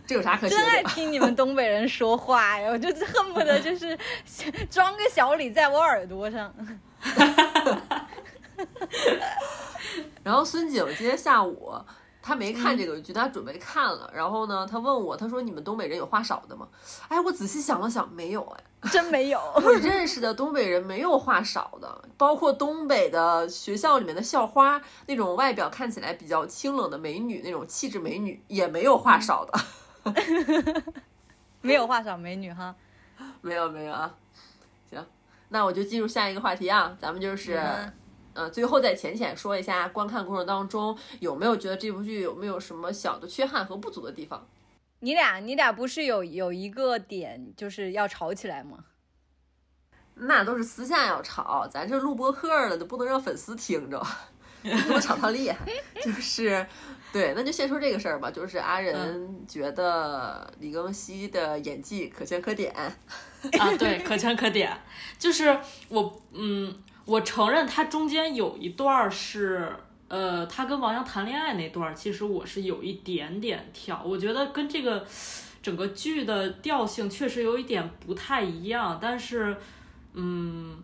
[0.05, 0.83] 这有啥可学真爱？
[0.83, 3.97] 听你们东北人说话呀，我就是恨不得就是
[4.71, 6.53] 装个小李在我耳朵上。
[10.23, 11.73] 然后孙景今天下午
[12.27, 14.11] 他没看这个剧，他准备看了。
[14.13, 16.67] 然后呢，他问我，他说：“你们东北人有话少的吗？”
[17.07, 18.63] 哎，我仔细想了想，没有哎。
[18.91, 29.59] 真没有，我认识的东北人没有话少的，包括东北的学校里面的校花，那种外表看起来比较清冷的美女，那种气质美女也没有话少的。
[31.61, 32.75] 没有话少美女哈。
[33.41, 34.13] 没有没有啊，
[34.91, 35.03] 行，
[35.49, 37.93] 那我就进入下一个话题啊，咱们就是，嗯
[38.37, 44.47] 呃，最后再浅浅说一下观看过程当中有没有觉得这部剧有没有什么小的缺憾和不足的地方？
[44.99, 48.85] 你俩你俩不是有有一个点就是要吵起来吗？
[50.13, 53.99] 那都是私下要吵，咱这录播客了，都不能让粉丝听着，
[54.63, 55.59] 不能吵他厉害。
[56.03, 56.65] 就是，
[57.13, 58.31] 对，那就先说这个事儿吧。
[58.31, 62.95] 就是阿仁觉得李庚希的演技可圈可点，啊，
[63.77, 64.75] 对，可圈可点。
[65.19, 65.59] 就是
[65.89, 66.75] 我，嗯，
[67.07, 69.67] 我承认他中间有一段是，
[70.07, 75.03] 呃，他跟王阳谈恋爱那段，其实我是有一点点跳，我觉得跟这个
[75.63, 79.57] 整个剧的调性确实有一点不太一样，但是，
[80.13, 80.83] 嗯。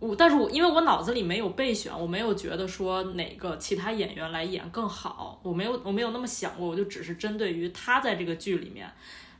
[0.00, 8.88] 我，但是我因为我脑子里没有备选，我没有觉得说哪个其他演员来演更好，我没有我没有那么想过，我就只是针对于他在这个剧里面，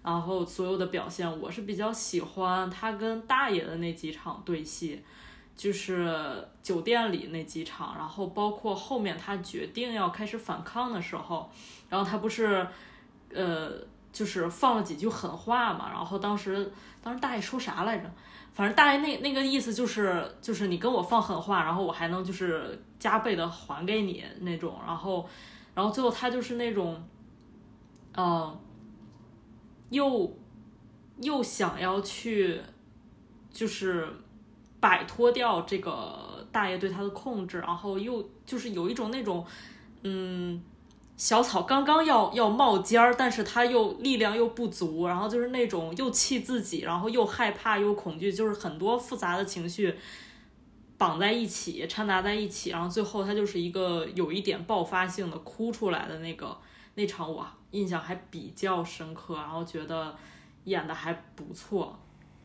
[0.03, 5.01] 然后所有的表现，我是比较喜欢他跟大爷的那几场对戏，
[5.59, 11.51] 就是酒店里那几场，然后包括后面他决定要开始反抗的时候，
[11.91, 12.65] 然后他不是，
[13.35, 13.73] 呃，
[14.13, 16.71] 就是放了几句狠话嘛，然后当时
[17.03, 18.09] 当时大爷说啥来着？
[18.53, 25.29] 反正大爷那那个意思就是就是你跟我放狠话，然后我还能就是加倍的还给你那种，然后
[25.75, 27.01] 然后最后他就是那种，
[28.17, 28.59] 嗯、
[29.91, 30.37] 又
[31.21, 32.61] 又想要去
[33.51, 34.09] 就是
[34.81, 39.45] 摆脱掉这个大爷对他的控制，然后又就是有一种那种
[40.03, 40.63] 嗯。
[41.17, 49.93] 小草刚刚要要冒尖儿，但是他又力量又不足，然后就是那种又气自己，然后又害怕又恐惧，就是很多复杂的情绪
[50.97, 56.57] 绑在一起，掺杂在一起，然后最后他就是一个有一点爆发性的哭出来的那个
[56.95, 60.15] 那场，我印象还比较深刻，然后觉得
[60.67, 61.99] 演的还不错。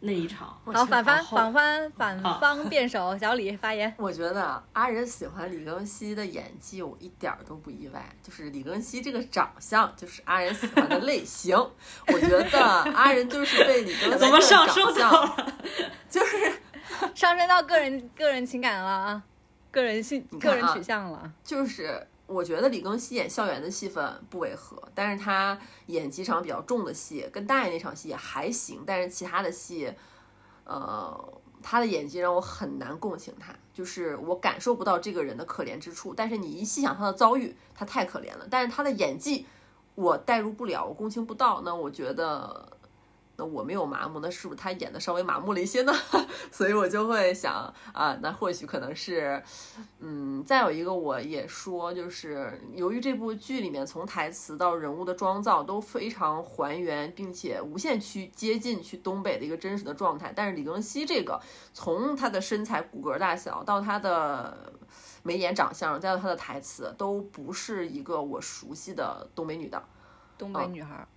[0.05, 0.47] 那一场。
[0.65, 3.91] 好，反方反方反啊方辩手小李发言。
[3.97, 8.03] 我觉得阿仁喜欢李庚希的演技，我一点儿都不意外。
[8.21, 11.55] 就是李庚希这个长相，就是阿仁喜欢的类型。
[12.07, 12.59] 我觉得
[12.93, 15.53] 阿仁就是被李庚希怎么上升到，了？
[16.09, 16.51] 就是
[17.15, 19.23] 上升到个人个人情感了啊，
[19.71, 21.31] 个人性个人取向了。
[21.43, 29.93] 就是，我觉得李庚希演校园的戏份不违和，但是他演几场比较重的戏，跟大爷那场戏也还行，但是其他的戏，
[30.63, 39.45] 呃，他的演技让我很难共情他，就是我感受不到这个人的可怜之处，但是你一细想他的遭遇，他太可怜了，但是他的演技
[39.95, 42.77] 我代入不了，我共情不到，那我觉得。
[43.35, 45.93] 那我没有麻木，那是不是他演的稍微麻木了一些呢？
[46.51, 49.41] 所以我就会想啊，那或许可能是，
[49.99, 61.41] 嗯，再有一个我也说，就是由于这部剧里面从台词到人物的妆造都非常还原，并且无限去接近去东北的一个真实的状态，但是李庚希这个
[61.73, 64.71] 从她的身材骨骼大小到她的
[65.23, 69.81] 眉眼长相，再到她的台词，都不是一个我熟悉的东北女的。
[70.37, 71.07] 东北女孩儿，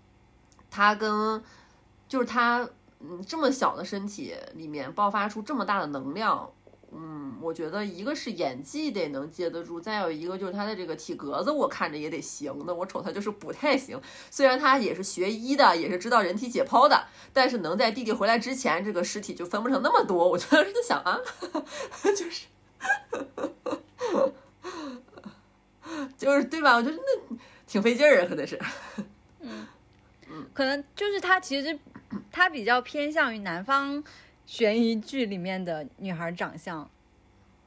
[0.70, 1.42] 她跟
[2.08, 2.68] 就是他，
[3.00, 6.50] 嗯，这么小的身体里面爆发出这么大的能量，
[6.92, 14.00] 嗯，我觉得一个是演技得能接得住，再有一个就是他的这个体格子，我看着也得行的，我瞅他就是不太行。
[14.30, 21.20] 虽然他也是学医的，也是知道人体解剖的，但是能在弟弟回来之前，这个尸体就分不成那么多，我当时 就想啊，
[22.16, 22.46] 就是。
[26.16, 26.76] 就是对吧？
[26.76, 27.36] 我觉得那
[27.66, 28.60] 挺费劲儿啊，可能是。
[29.40, 29.66] 嗯
[30.28, 31.78] 嗯可能就是他其实
[32.30, 34.02] 她比较偏向于南方
[34.44, 36.88] 悬疑剧里面的女孩长相，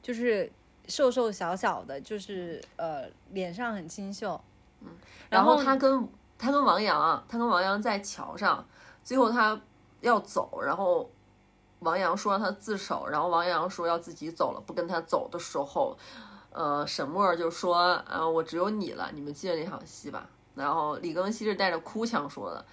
[0.02, 0.50] 就是
[0.88, 4.40] 瘦瘦小小的，就是呃脸上很清秀。
[4.82, 4.88] 嗯
[5.28, 8.66] 然后后他跟他跟王阳，他跟王阳在桥上，
[9.04, 9.60] 最后他
[10.00, 11.08] 要走，然后
[11.80, 15.96] 王阳说让他自首，然后王阳说要自己走了，不跟他走的时候，
[16.50, 20.28] 呃，沈墨就说，啊，我只有你了，你们记得那场戏吧？
[20.54, 22.64] 然后李庚希是带着哭腔说的，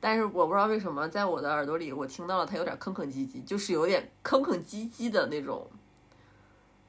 [0.00, 5.70] 但是我不知道为什么在我的耳朵里，我听到了他有点吭吭唧唧，就是有点吭吭唧唧的那种。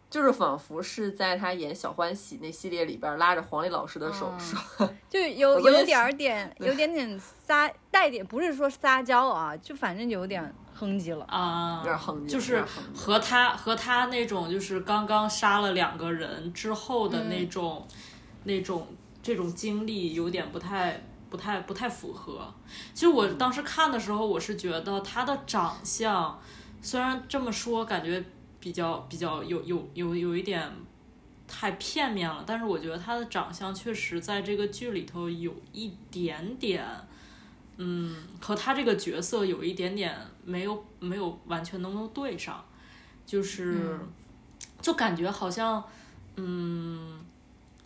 [0.10, 11.24] 就是仿佛是在他演《小欢喜》那系列里边拉着黄磊老师的手嗯说， 就有有点儿点， 有点点撒，带点不是说撒娇啊，就反正有点哼唧了。
[11.30, 12.62] 啊，有点哼唧就是
[12.94, 17.88] 和他和他那种就是刚刚杀了两个人之后的那种、
[18.44, 18.90] 那种
[19.24, 21.02] 这种经历有点不太
[21.32, 22.54] 不太不太符合。
[22.94, 26.40] 其实我当时看的时候，我是觉得他的长相
[26.84, 28.24] 虽然这么说感觉
[28.60, 30.72] 比较比较有有有有一点
[31.48, 36.86] 太片面了，但是我觉得他的长相确实在这个剧里头有一点点。
[37.84, 40.16] 嗯，和他这个角色有一点点
[40.46, 42.64] 没有没有完全能够对上，
[43.26, 44.00] 就是、
[44.80, 45.84] 就感觉好像，
[46.36, 47.21] 嗯，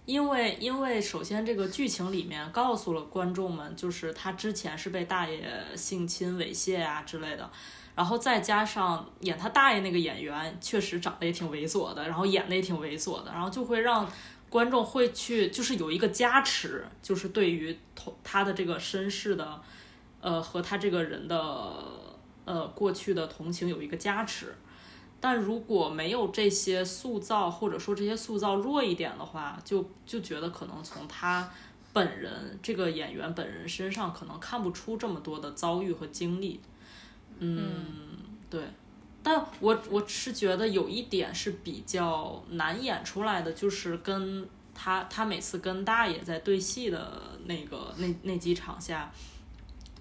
[0.06, 7.50] 因为因为首先这个剧情里面告诉了观众们，就是他之前是被大爷性侵猥亵啊之类的，
[7.96, 14.10] 然后再加上演他大爷那个演员确实长得也挺猥琐的，然后演的也挺猥琐的，然后就会让
[14.50, 19.62] 观众会去就是有一个加持，就是对于同他的这个身世的。
[20.22, 21.38] 呃和他这个人的
[22.46, 24.56] 呃过去的同情有一个加持。
[25.20, 31.50] 但如果没有这些塑造，或者说这些塑造弱一点的话，就就觉得可能从他
[31.94, 36.60] 本人这个演员本人身上，可能看不出这么多的遭遇和经历。
[37.40, 37.86] 嗯，
[38.50, 38.62] 对。
[39.24, 49.12] 但我我是觉得有一点是比较难演出来的，就是跟他他每次跟大爷在对戏的那个那那几场下，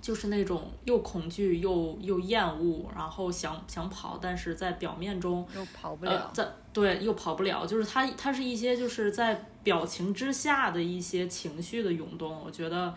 [0.05, 12.95] 就是那种又恐惧又又厌恶，然后想想跑，但是在表面中又跑不呃了，，在对又跑不了，就是他他是一些就是在表情之下的一些情绪的涌动，我觉得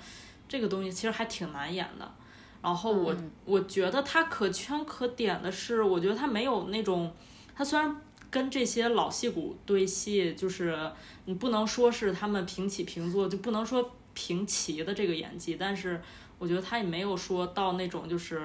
[0.49, 2.11] 这个东西其实还挺难演的。
[2.61, 7.09] 然后我、我觉得他可圈可点的是，我觉得他没有那种，
[7.55, 7.95] 他虽然
[8.29, 10.77] 跟这些老戏骨对戏，就是
[11.23, 16.01] 你不能说是他们平起平坐，就不能说平齐的这个演技，但是
[16.39, 18.41] 我觉得他也没有说到那种就是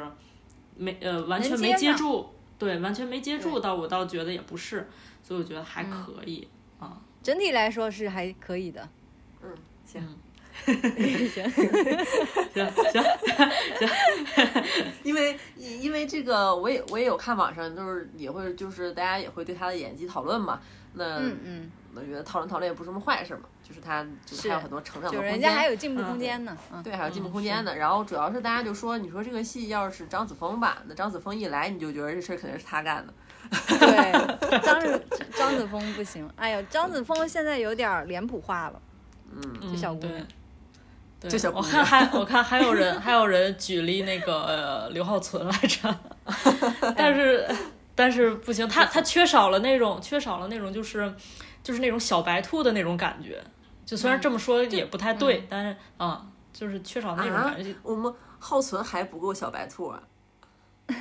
[0.77, 2.29] 没呃完全没接住，
[2.59, 4.89] 对，完全没接住到，我倒觉得也不是，
[5.23, 7.01] 所以我觉得还可以啊。
[7.23, 8.89] 整体来说是还可以的。
[9.43, 9.49] 嗯，
[9.85, 10.19] 行。
[10.67, 11.51] 行，行
[12.53, 13.03] 行
[13.73, 13.89] 行，
[15.03, 20.61] 因为因因为这个，我也我也有看网上，就是也会就是大家也会对他的演技讨论嘛。
[20.93, 25.23] 那嗯嗯，我觉得讨论讨论也不是什么坏事嘛，就是他就是还有很多成长的空间。
[25.23, 26.57] 就人家还有进步空间呢。
[26.73, 27.77] 嗯，对，还有进步空间的。
[27.77, 33.15] 然后主要是大家就说，你说这个戏要是张子枫吧，那张子枫一来，你就觉得这事儿肯定是他干的。
[33.69, 36.29] 对， 张子张子枫不行。
[36.37, 38.81] 哎呦，张子枫现在有点脸谱化了。
[39.35, 40.27] 嗯，这小姑娘。
[41.21, 45.99] 对，这小姑我看还我看还有人还有人举例那个、呃、刘浩存来着，
[46.97, 47.49] 但是
[47.95, 51.13] 但是不行，他他缺少了那种缺少了那种就是
[51.63, 53.43] 就是那种小白兔的那种感觉。
[53.85, 60.03] 就虽然这么说也不太对，但是啊、就是缺少那种啊感觉。，我们浩存还不够小白兔啊。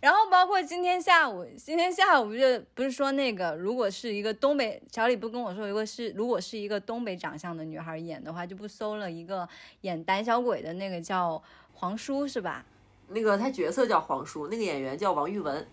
[0.00, 9.48] 然后包括今天下午，今天下午就不是说那个，如果是一个东北，小李不跟我说，如果是如果是一个东北长相的女孩演的话，就不搜了一个
[9.82, 11.40] 演胆小鬼的那个叫
[11.72, 12.64] 黄叔是吧？
[13.08, 15.66] 那个他角色叫黄叔，那个演员叫王玉文。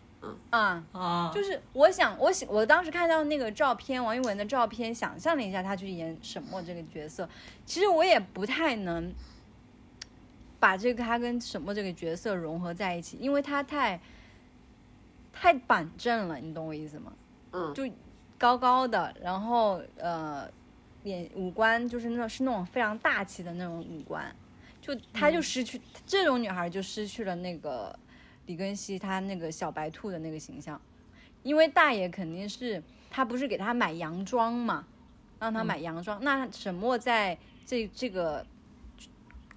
[0.49, 7.27] 啊、啊，就是我想，我想，我当时看到那个照片，王一文的照片，想象了一下他去演沈墨这个角色，
[7.65, 9.13] 其实我也不太能
[10.59, 13.99] 把这个他跟沈墨这个角色融合在一起，因为他太
[15.31, 17.13] 太板正了，你懂我意思吗？
[17.53, 17.89] 嗯，就
[18.37, 20.49] 高高的，然后呃，
[21.03, 24.35] 脸五官就是那种是那种非常大气的那种五官，
[24.81, 27.97] 就他就失去、这种女孩就失去了那个
[28.49, 30.81] 李根熙他那个小白兔的那个形象，
[31.43, 34.87] 因为大爷肯定是他不是给他买洋装嘛，
[35.39, 38.43] 让他买洋装，那沈墨在这这个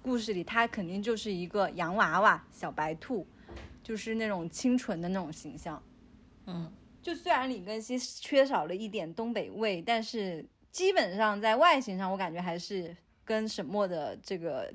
[0.03, 3.25] 故事里，他肯定就是一个洋娃娃小白兔，
[3.81, 5.81] 就是那种清纯的那种形象。
[6.45, 6.71] 嗯，
[7.01, 14.71] 就虽然李根熙缺少了一点东北味，但是基本上在外形上，我感觉还是跟沈墨的这个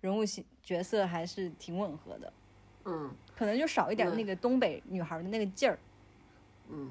[0.00, 2.32] 人物形角色还是挺吻合的，
[2.84, 5.78] 嗯可能就少一点嗯那个东北女孩的那个劲儿。
[6.68, 6.90] 嗯，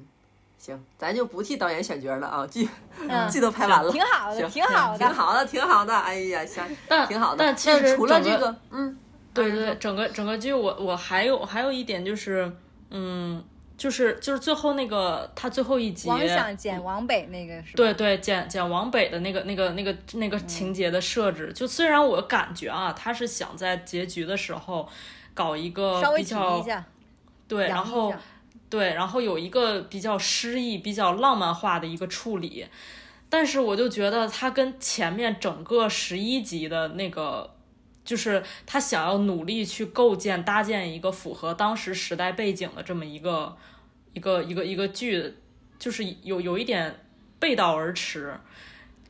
[0.56, 2.66] 行，咱就不替导演选角了啊，剧
[3.06, 5.94] 嗯，剧都拍完了，挺好的，挺好的，挺好的，挺好的。
[5.94, 7.36] 哎呀，行，但挺好的。
[7.38, 8.96] 但其实除了这个，嗯，
[9.34, 12.50] 对对对，整个整个剧我我还有还有一点就是，
[12.90, 13.44] 嗯，
[13.76, 17.74] 就是就是最后那个他最后一集，王想捡王北那个是吧？
[17.76, 24.88] 对对，捡捡王北的那个那个那个那个情节的设置，就虽然我感觉啊，他是想在结局的时候
[25.38, 26.84] 搞一个稍微提比较一下，
[27.46, 28.12] 对，然后
[28.68, 32.66] 对，然后有一个比较诗意、比较浪漫化的一个处理，
[33.28, 37.54] 但是我就觉得他跟前面整个十一集的那个，
[38.04, 43.56] 就是他想要努力去构建、搭建一个符合当时时代背景的这么一个
[44.14, 45.36] 一个一个一个剧，
[45.78, 47.04] 就是有有一点
[47.38, 48.34] 背道而驰，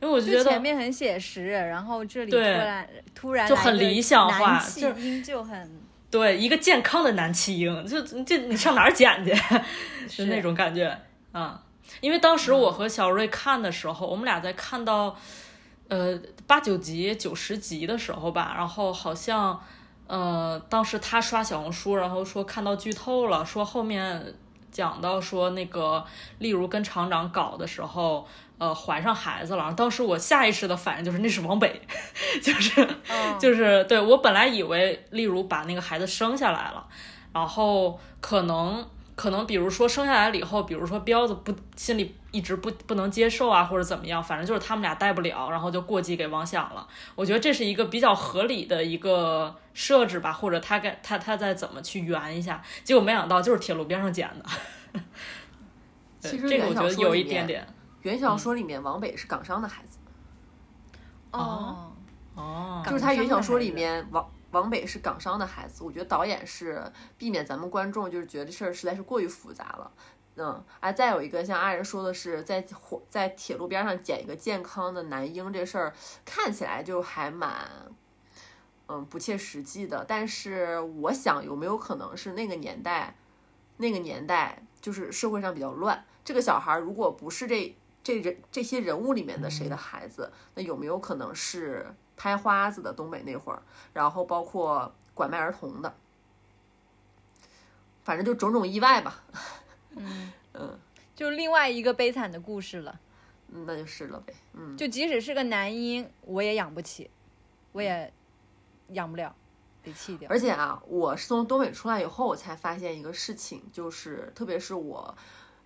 [0.03, 9.33] 因为我觉得前面很写实，然后这里突然突然就很理想化就音就很对一个健康的男弃婴，就就你上哪儿捡去？
[10.09, 10.97] 是就那种感觉
[11.33, 11.63] 啊。
[12.01, 15.17] 因为当时我和小瑞看的时候，我们俩在看到
[15.89, 19.61] 呃八九集、九十集的时候吧，然后好像
[20.07, 24.35] 呃当时他刷小红书，然后说看到剧透了，说后面
[24.71, 26.05] 讲到说那个
[26.39, 28.27] 例如跟厂长搞的时候。
[28.59, 31.81] 呃，怀上孩子了，然后当时我下意识的反应就是那是往北，
[32.43, 36.85] 就是、嗯就是对我本来以为例如把那个孩子生下来了，
[37.33, 38.85] 然后可能
[39.15, 46.87] 可能比如说生下来了以后，比如说彪子不心里一直不不能接受啊，或者怎么样，反正就是他们俩带不了，然后就过继给王想了。
[47.15, 55.01] 我觉得这是一个比较合理的一个设置吧，或者他该他他再怎么去圆一下，结果没想到就是铁路边上捡的。
[56.21, 57.65] 对其实这个我觉得有一点点
[58.03, 59.99] 原小说里面王北是港商的孩子，
[61.33, 61.93] 哦，
[62.35, 65.83] 哦，就是他原小说里面王王北是港商的孩子。
[65.85, 66.83] 我觉得导演是
[67.17, 69.91] 避免咱们观众就是觉得这事儿实在是过于复杂了。
[70.41, 75.93] 嗯，啊，再有一个像阿仁说的是，在火在铁路边上捡一个健康的男婴这事儿，
[76.25, 77.69] 看起来就还蛮，
[78.87, 80.05] 嗯，不切实际的。
[80.07, 83.17] 但是我想，有没有可能是那个年代，
[83.79, 87.75] 那个年代就是社会上比较乱，这个小孩儿如果不是这
[88.09, 93.63] 这人这些人物里面的谁的孩子，那有没有可能是拍花子的东北那会儿，
[93.93, 95.95] 然后包括拐卖儿童的，
[98.03, 99.23] 反正就种种意外吧。
[99.91, 100.79] 嗯 嗯，
[101.15, 102.99] 就另外一个悲惨的故事了。
[103.49, 104.33] 嗯那就是了呗。
[104.55, 107.11] 嗯，就即使是个男婴，我也养不起，
[107.73, 108.11] 我也
[108.89, 109.37] 养不了，
[109.83, 110.31] 得弃掉。
[110.31, 115.15] 而且啊，我是从东北出来以后，我才发现一个事情，就是特别是我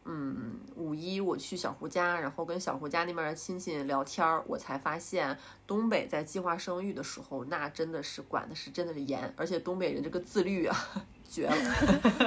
[0.04, 10.76] 嗯，五一我去小胡家，然后跟小胡家那边的亲戚聊天儿，我才发现东北在计划生育的时候，那真的是管的是真的是严，而且东北人这个自律啊，
[11.30, 11.54] 绝了，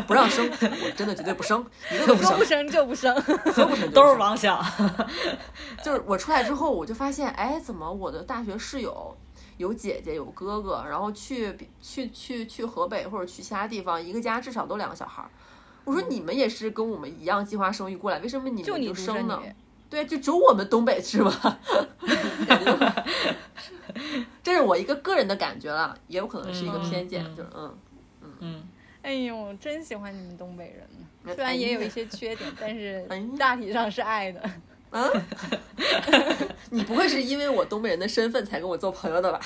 [0.07, 3.13] 不让生，我真的绝对不生，一个都不生说不，生就不生。
[3.53, 4.63] 说 不生都是妄想。
[5.83, 9.13] 就是我出来之后，我就发现，哎，怎么我的大学室友
[9.57, 15.29] 有姐姐有哥哥，然后去比去去去河北或者去其他地方，一个家至少都两个小孩儿。
[15.85, 19.41] 我说你们也是跟我们一样计划生育过来，为什么你们就生生呢？
[19.89, 21.31] 对，就只有我们东北是吗？
[22.47, 22.77] 感觉就
[24.43, 27.77] 这是我一个个人的感觉了，也有可能是一个偏见，嗯就是嗯，
[28.21, 28.63] 嗯嗯，
[29.03, 30.87] 哎呦，真喜欢你们东北人，
[31.25, 33.07] 哎虽然也有一些缺点，但是
[33.37, 34.41] 大体上是爱的。
[34.91, 35.09] 啊，
[36.71, 39.39] 你不会是因为我东北人的身份才跟我做朋友的吧？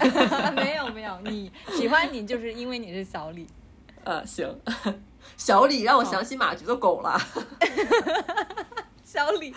[0.56, 3.46] 没有没有，你喜欢你就是因为你是小李。
[4.04, 4.48] 呃，行，
[5.36, 7.18] 小李让我想起马局的狗了。
[9.04, 9.54] 小李，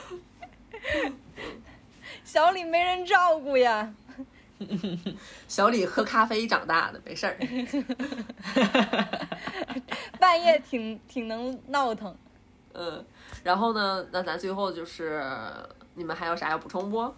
[2.23, 3.93] 小李没人照顾呀。
[5.47, 7.37] 小李喝咖啡长大的，没事儿。
[10.19, 12.15] 半夜挺挺能闹腾。
[12.73, 13.03] 嗯，
[13.43, 15.23] 然后呢，那咱最后就是
[15.95, 17.13] 你们还有啥要补充不？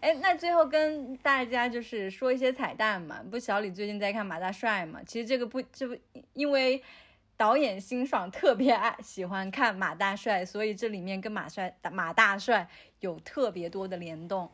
[0.00, 3.20] 哎，那最后跟大家就是说一些彩蛋嘛。
[3.30, 5.00] 不，小李最近在看马大帅嘛。
[5.06, 5.96] 其实这个不，这不
[6.34, 6.82] 因为
[7.38, 12.68] 导演辛爽特别爱喜欢看马大帅，所以这里面跟马帅马大帅
[13.00, 14.50] 有特别多的联动。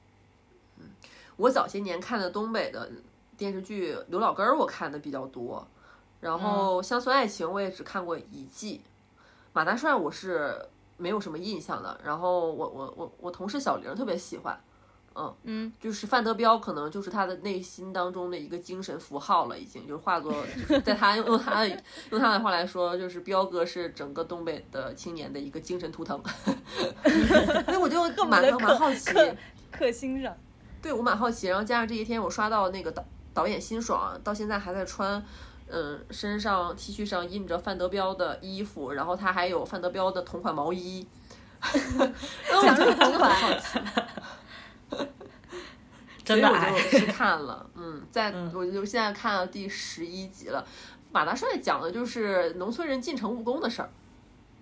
[0.79, 0.91] 嗯
[1.37, 2.89] 我早些年看的东北的
[3.37, 5.67] 电视剧《刘老根儿》，我看的比较多。
[6.21, 8.83] 然后《乡村爱情》我也只看过一季，
[9.53, 10.57] 马大帅我是
[10.97, 11.99] 没有什么印象的。
[12.05, 14.57] 然后我我我我同事小玲特别喜欢，
[15.17, 21.69] 嗯嗯，就是范德彪可能就是他的内心当中的一个精神符号了，已经就是化作，就是在他用他的
[22.11, 26.21] 用他的话来说，就是彪哥是整个东北的青年的一个精神图腾。
[27.65, 29.37] 所以我就蛮蛮好奇，刻
[29.71, 30.35] 刻心上。
[30.83, 35.25] 对我蛮好奇，然后加上这一天我刷到那个导导演辛爽到现在还在穿，
[35.69, 41.07] 嗯，身上 T 恤上印着范德彪的衣服，然后他还有范德彪的同款毛衣，
[41.63, 43.79] 然后我就真的很好奇，
[46.25, 46.91] 真的我。
[46.91, 50.67] 就去看了，嗯，在我就现在看到第十一集了。
[51.13, 53.91] 马大帅讲的就是农村人进城务工的事儿。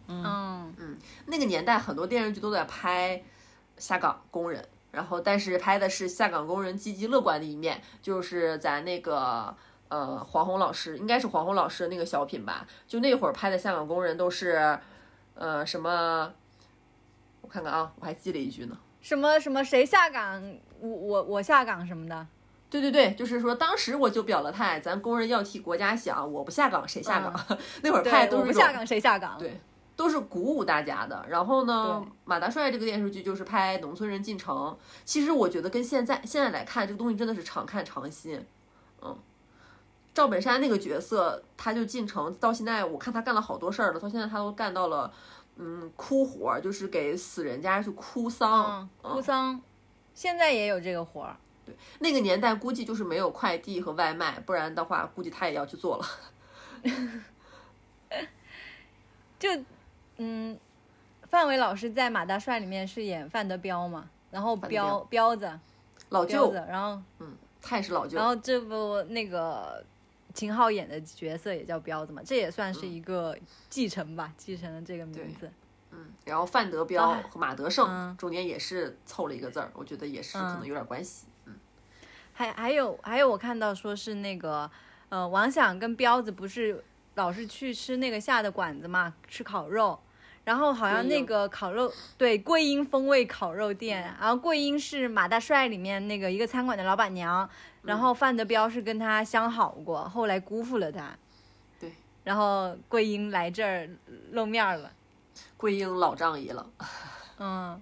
[0.08, 3.22] 嗯，那个年代很多电视剧都在拍
[3.78, 9.56] 下岗工人，然后但是拍的是下岗工人积极乐观的一面，就是在那个
[9.88, 14.78] 呃黄宏老师应该是黄宏老师的那个小品吧，就那会儿拍的下岗工人都是
[15.34, 16.30] 呃什么，
[17.40, 18.76] 我看看啊，我还记了一句呢。
[19.02, 20.40] 什么什么谁下岗，
[20.80, 22.26] 我我我下岗什么的。
[22.70, 27.58] 对对对，就是说当时我就表了态，咱工人要替国家想，我不下岗谁下岗？
[27.82, 29.36] 那会儿拍都是我不下岗谁下岗？
[29.38, 29.60] 对
[29.94, 31.22] 都是鼓舞大家的。
[31.28, 34.74] 然后呢，马大帅这个电视剧就是拍农村人进城。
[35.04, 38.42] 其实我觉得跟现在现在来看，这个东西真的是常看常新。
[39.02, 39.18] 嗯，
[40.14, 45.12] 赵本山那个角色，他就进城到现在，我看他干了好多事儿了，到现在他都干到了。
[45.56, 49.60] 嗯，哭活儿就是给死人家去哭丧嗯，，哭丧，
[50.14, 51.36] 现在也有这个活儿。
[51.64, 56.06] 对那个年代估计就是没有快递和外卖，不然的话估计他也要去做了。
[59.38, 59.48] 就，
[60.16, 60.58] 嗯，
[61.28, 65.58] 范伟老师在《马大帅》里面是演范德彪嘛，然后彪彪子
[66.08, 68.26] 老舅子，，然后嗯他也是老舅然。
[68.26, 69.84] 后这部那个
[70.34, 73.36] 秦昊演的角色也叫彪子嘛，这也算是一个
[73.68, 75.50] 继承吧，继承了这个名字。
[75.90, 81.26] 嗯，然后范德彪哎和马德胜嗯中间也是凑了一个字儿，我觉得也是可能有点关系。
[81.44, 81.54] 嗯，
[82.32, 84.70] 还还有还有，我看到说是那个
[85.10, 86.82] 呃，王响跟彪子不是
[87.16, 90.00] 老是去吃那个下的馆子嘛，吃烤肉。
[90.44, 97.48] 然后好像那个烤肉，对桂英风味烤肉店，然后桂英是马大帅里面那个一个餐馆的老板娘，
[97.82, 101.16] 然后范德彪是跟他相好过，后来辜负了他，
[101.78, 101.92] 对，
[102.24, 103.88] 然后桂英来这儿
[104.32, 104.90] 露面了，
[105.56, 106.66] 桂英老仗义了。
[107.38, 107.80] 嗯，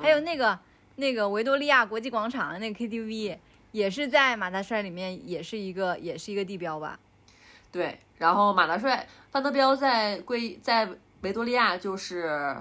[0.00, 0.58] 还有那个
[0.96, 3.38] 那个维多利亚国际广场那个 KTV，
[3.70, 6.98] 也是在马大帅里面，也是一个也是一个地标吧？
[7.70, 10.88] 对，然后马大帅范德彪在桂在
[11.22, 12.56] 维多利亚就是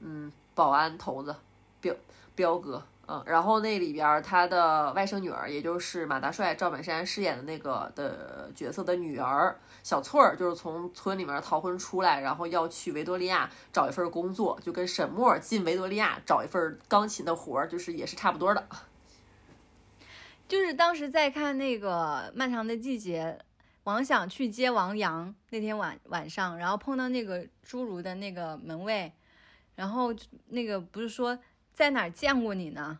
[0.00, 1.34] 嗯保安头子
[1.80, 1.94] 彪
[2.34, 2.82] 彪哥。
[3.10, 18.62] 嗯，然后那里边他的外甥女儿，也就是马大帅赵本山饰演的那个的角色的女儿小翠儿，就是从村里面逃婚出来，然后要去维多利亚找一份工作，就跟沈墨进维多利亚找一份钢琴的活儿，就是也是差不多的。
[20.46, 23.38] 就是当时在看那个《漫长的季节》，
[23.88, 29.10] 王想去接王阳那天晚晚上，然后碰到那个侏儒的那个门卫，
[29.76, 30.14] 然后
[30.48, 31.38] 那个不是说
[31.72, 32.98] 在哪儿见过你呢？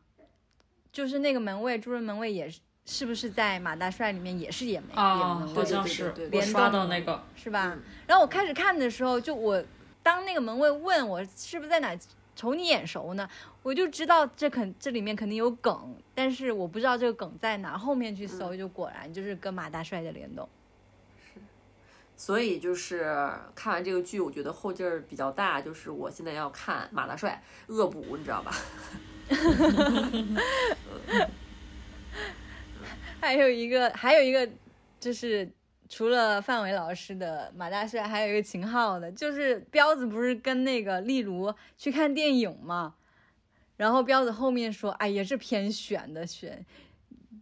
[0.91, 7.77] 就是那个门卫，侏儒门卫也是，是不是在马大帅里面也是演门、啊，好像是对对我刷到那个，是吧？
[8.07, 9.63] 然后我开始看的时候，就我
[10.03, 11.95] 当那个门卫问我是不是在哪
[12.35, 13.29] 瞅你眼熟呢，
[13.63, 17.77] 我就知道这肯这里面肯定有梗，但是我不知道这个梗在哪。
[17.77, 20.49] 后面去搜，就果然就是跟马大帅的联动。
[22.19, 25.61] 所以就是看完这个剧，我觉得后劲儿比较大。
[25.63, 28.53] 就是我现在要看马大帅恶补，你知道吧？
[33.21, 34.49] 还有一个，还有一个
[34.99, 35.49] 就是
[35.89, 42.97] 除了范伟老师的马大帅，还有一个秦昊的，就是彪子不是跟那个例如去看电影嘛，
[43.77, 46.67] 然后彪子后面说，哎呀，这偏选的选。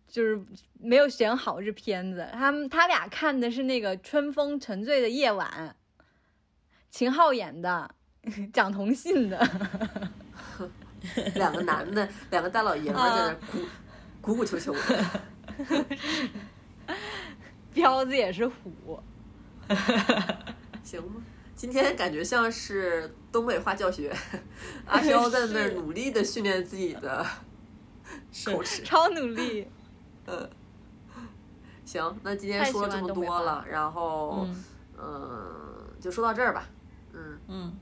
[0.09, 0.41] 就是
[0.81, 5.77] 没有选好这片子，他们他俩看的是那个《春风沉醉的夜晚》，
[6.91, 7.95] 秦昊演的，
[8.53, 9.39] 讲同性的，
[11.35, 13.59] 两个男的，两个大老爷们在那儿鼓
[14.21, 15.05] 鼓鼓秋秋的。
[17.75, 19.03] 彪子也是虎，
[20.83, 21.23] 行吗？
[21.55, 24.15] 今天感觉像是东北话教学，
[24.87, 27.27] 阿 飘在那儿努力的训练自己的
[28.47, 28.83] 口齿。
[28.83, 29.67] 超努力。
[30.27, 30.49] 嗯，
[31.85, 34.65] 行，那今天说了这么多了，然后嗯
[34.99, 35.53] 嗯，
[36.01, 36.67] 就说到这儿吧。
[37.13, 37.73] 嗯，嗯，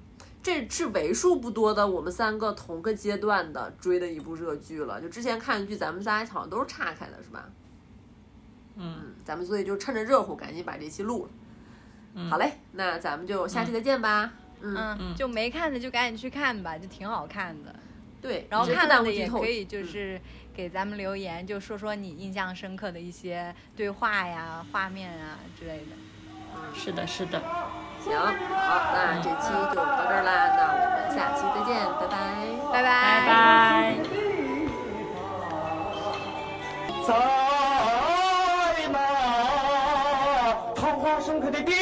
[0.43, 5.01] 这是为数不多的我们三个同个阶段的追的一部热剧了。
[5.01, 7.49] 就之前看剧，咱们仨好像都是岔开的，是吧？
[8.77, 11.31] 嗯嗯，咱们所以就趁着热乎，赶紧把这期录了。
[12.17, 14.33] 嗯好嘞，那咱们就下期再见吧。
[14.61, 17.75] 嗯，嗯，就没看的就赶紧去看吧，就挺好看的。
[18.21, 20.21] 对，然后看了的也可以，就嗯是
[20.55, 25.97] 给咱们留言，就说说你印象深刻的一些对话呀、画面啊之类的。
[26.73, 27.43] 是的，是的，
[28.01, 28.33] 行，好，
[28.95, 32.15] 那这期就到这儿啦，那我们下期再见，拜拜。
[32.73, 33.99] 拜拜拜拜。
[37.05, 37.11] 在
[38.89, 38.97] 那
[40.75, 41.73] 桃花盛开的地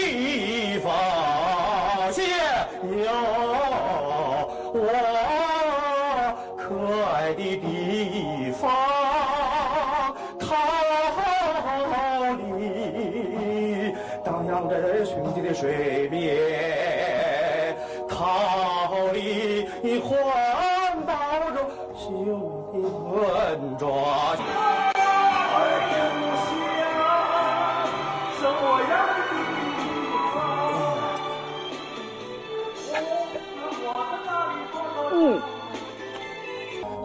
[23.82, 24.38] 村庄。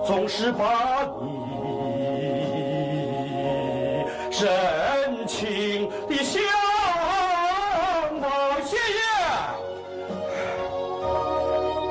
[0.05, 1.25] 总是把你
[4.31, 6.41] 深情的向
[8.21, 8.31] 往。
[8.63, 8.99] 谢谢。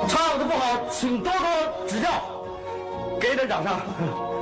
[0.09, 1.41] 唱的不好，请多多
[1.87, 2.09] 指教，
[3.21, 4.36] 给点掌声。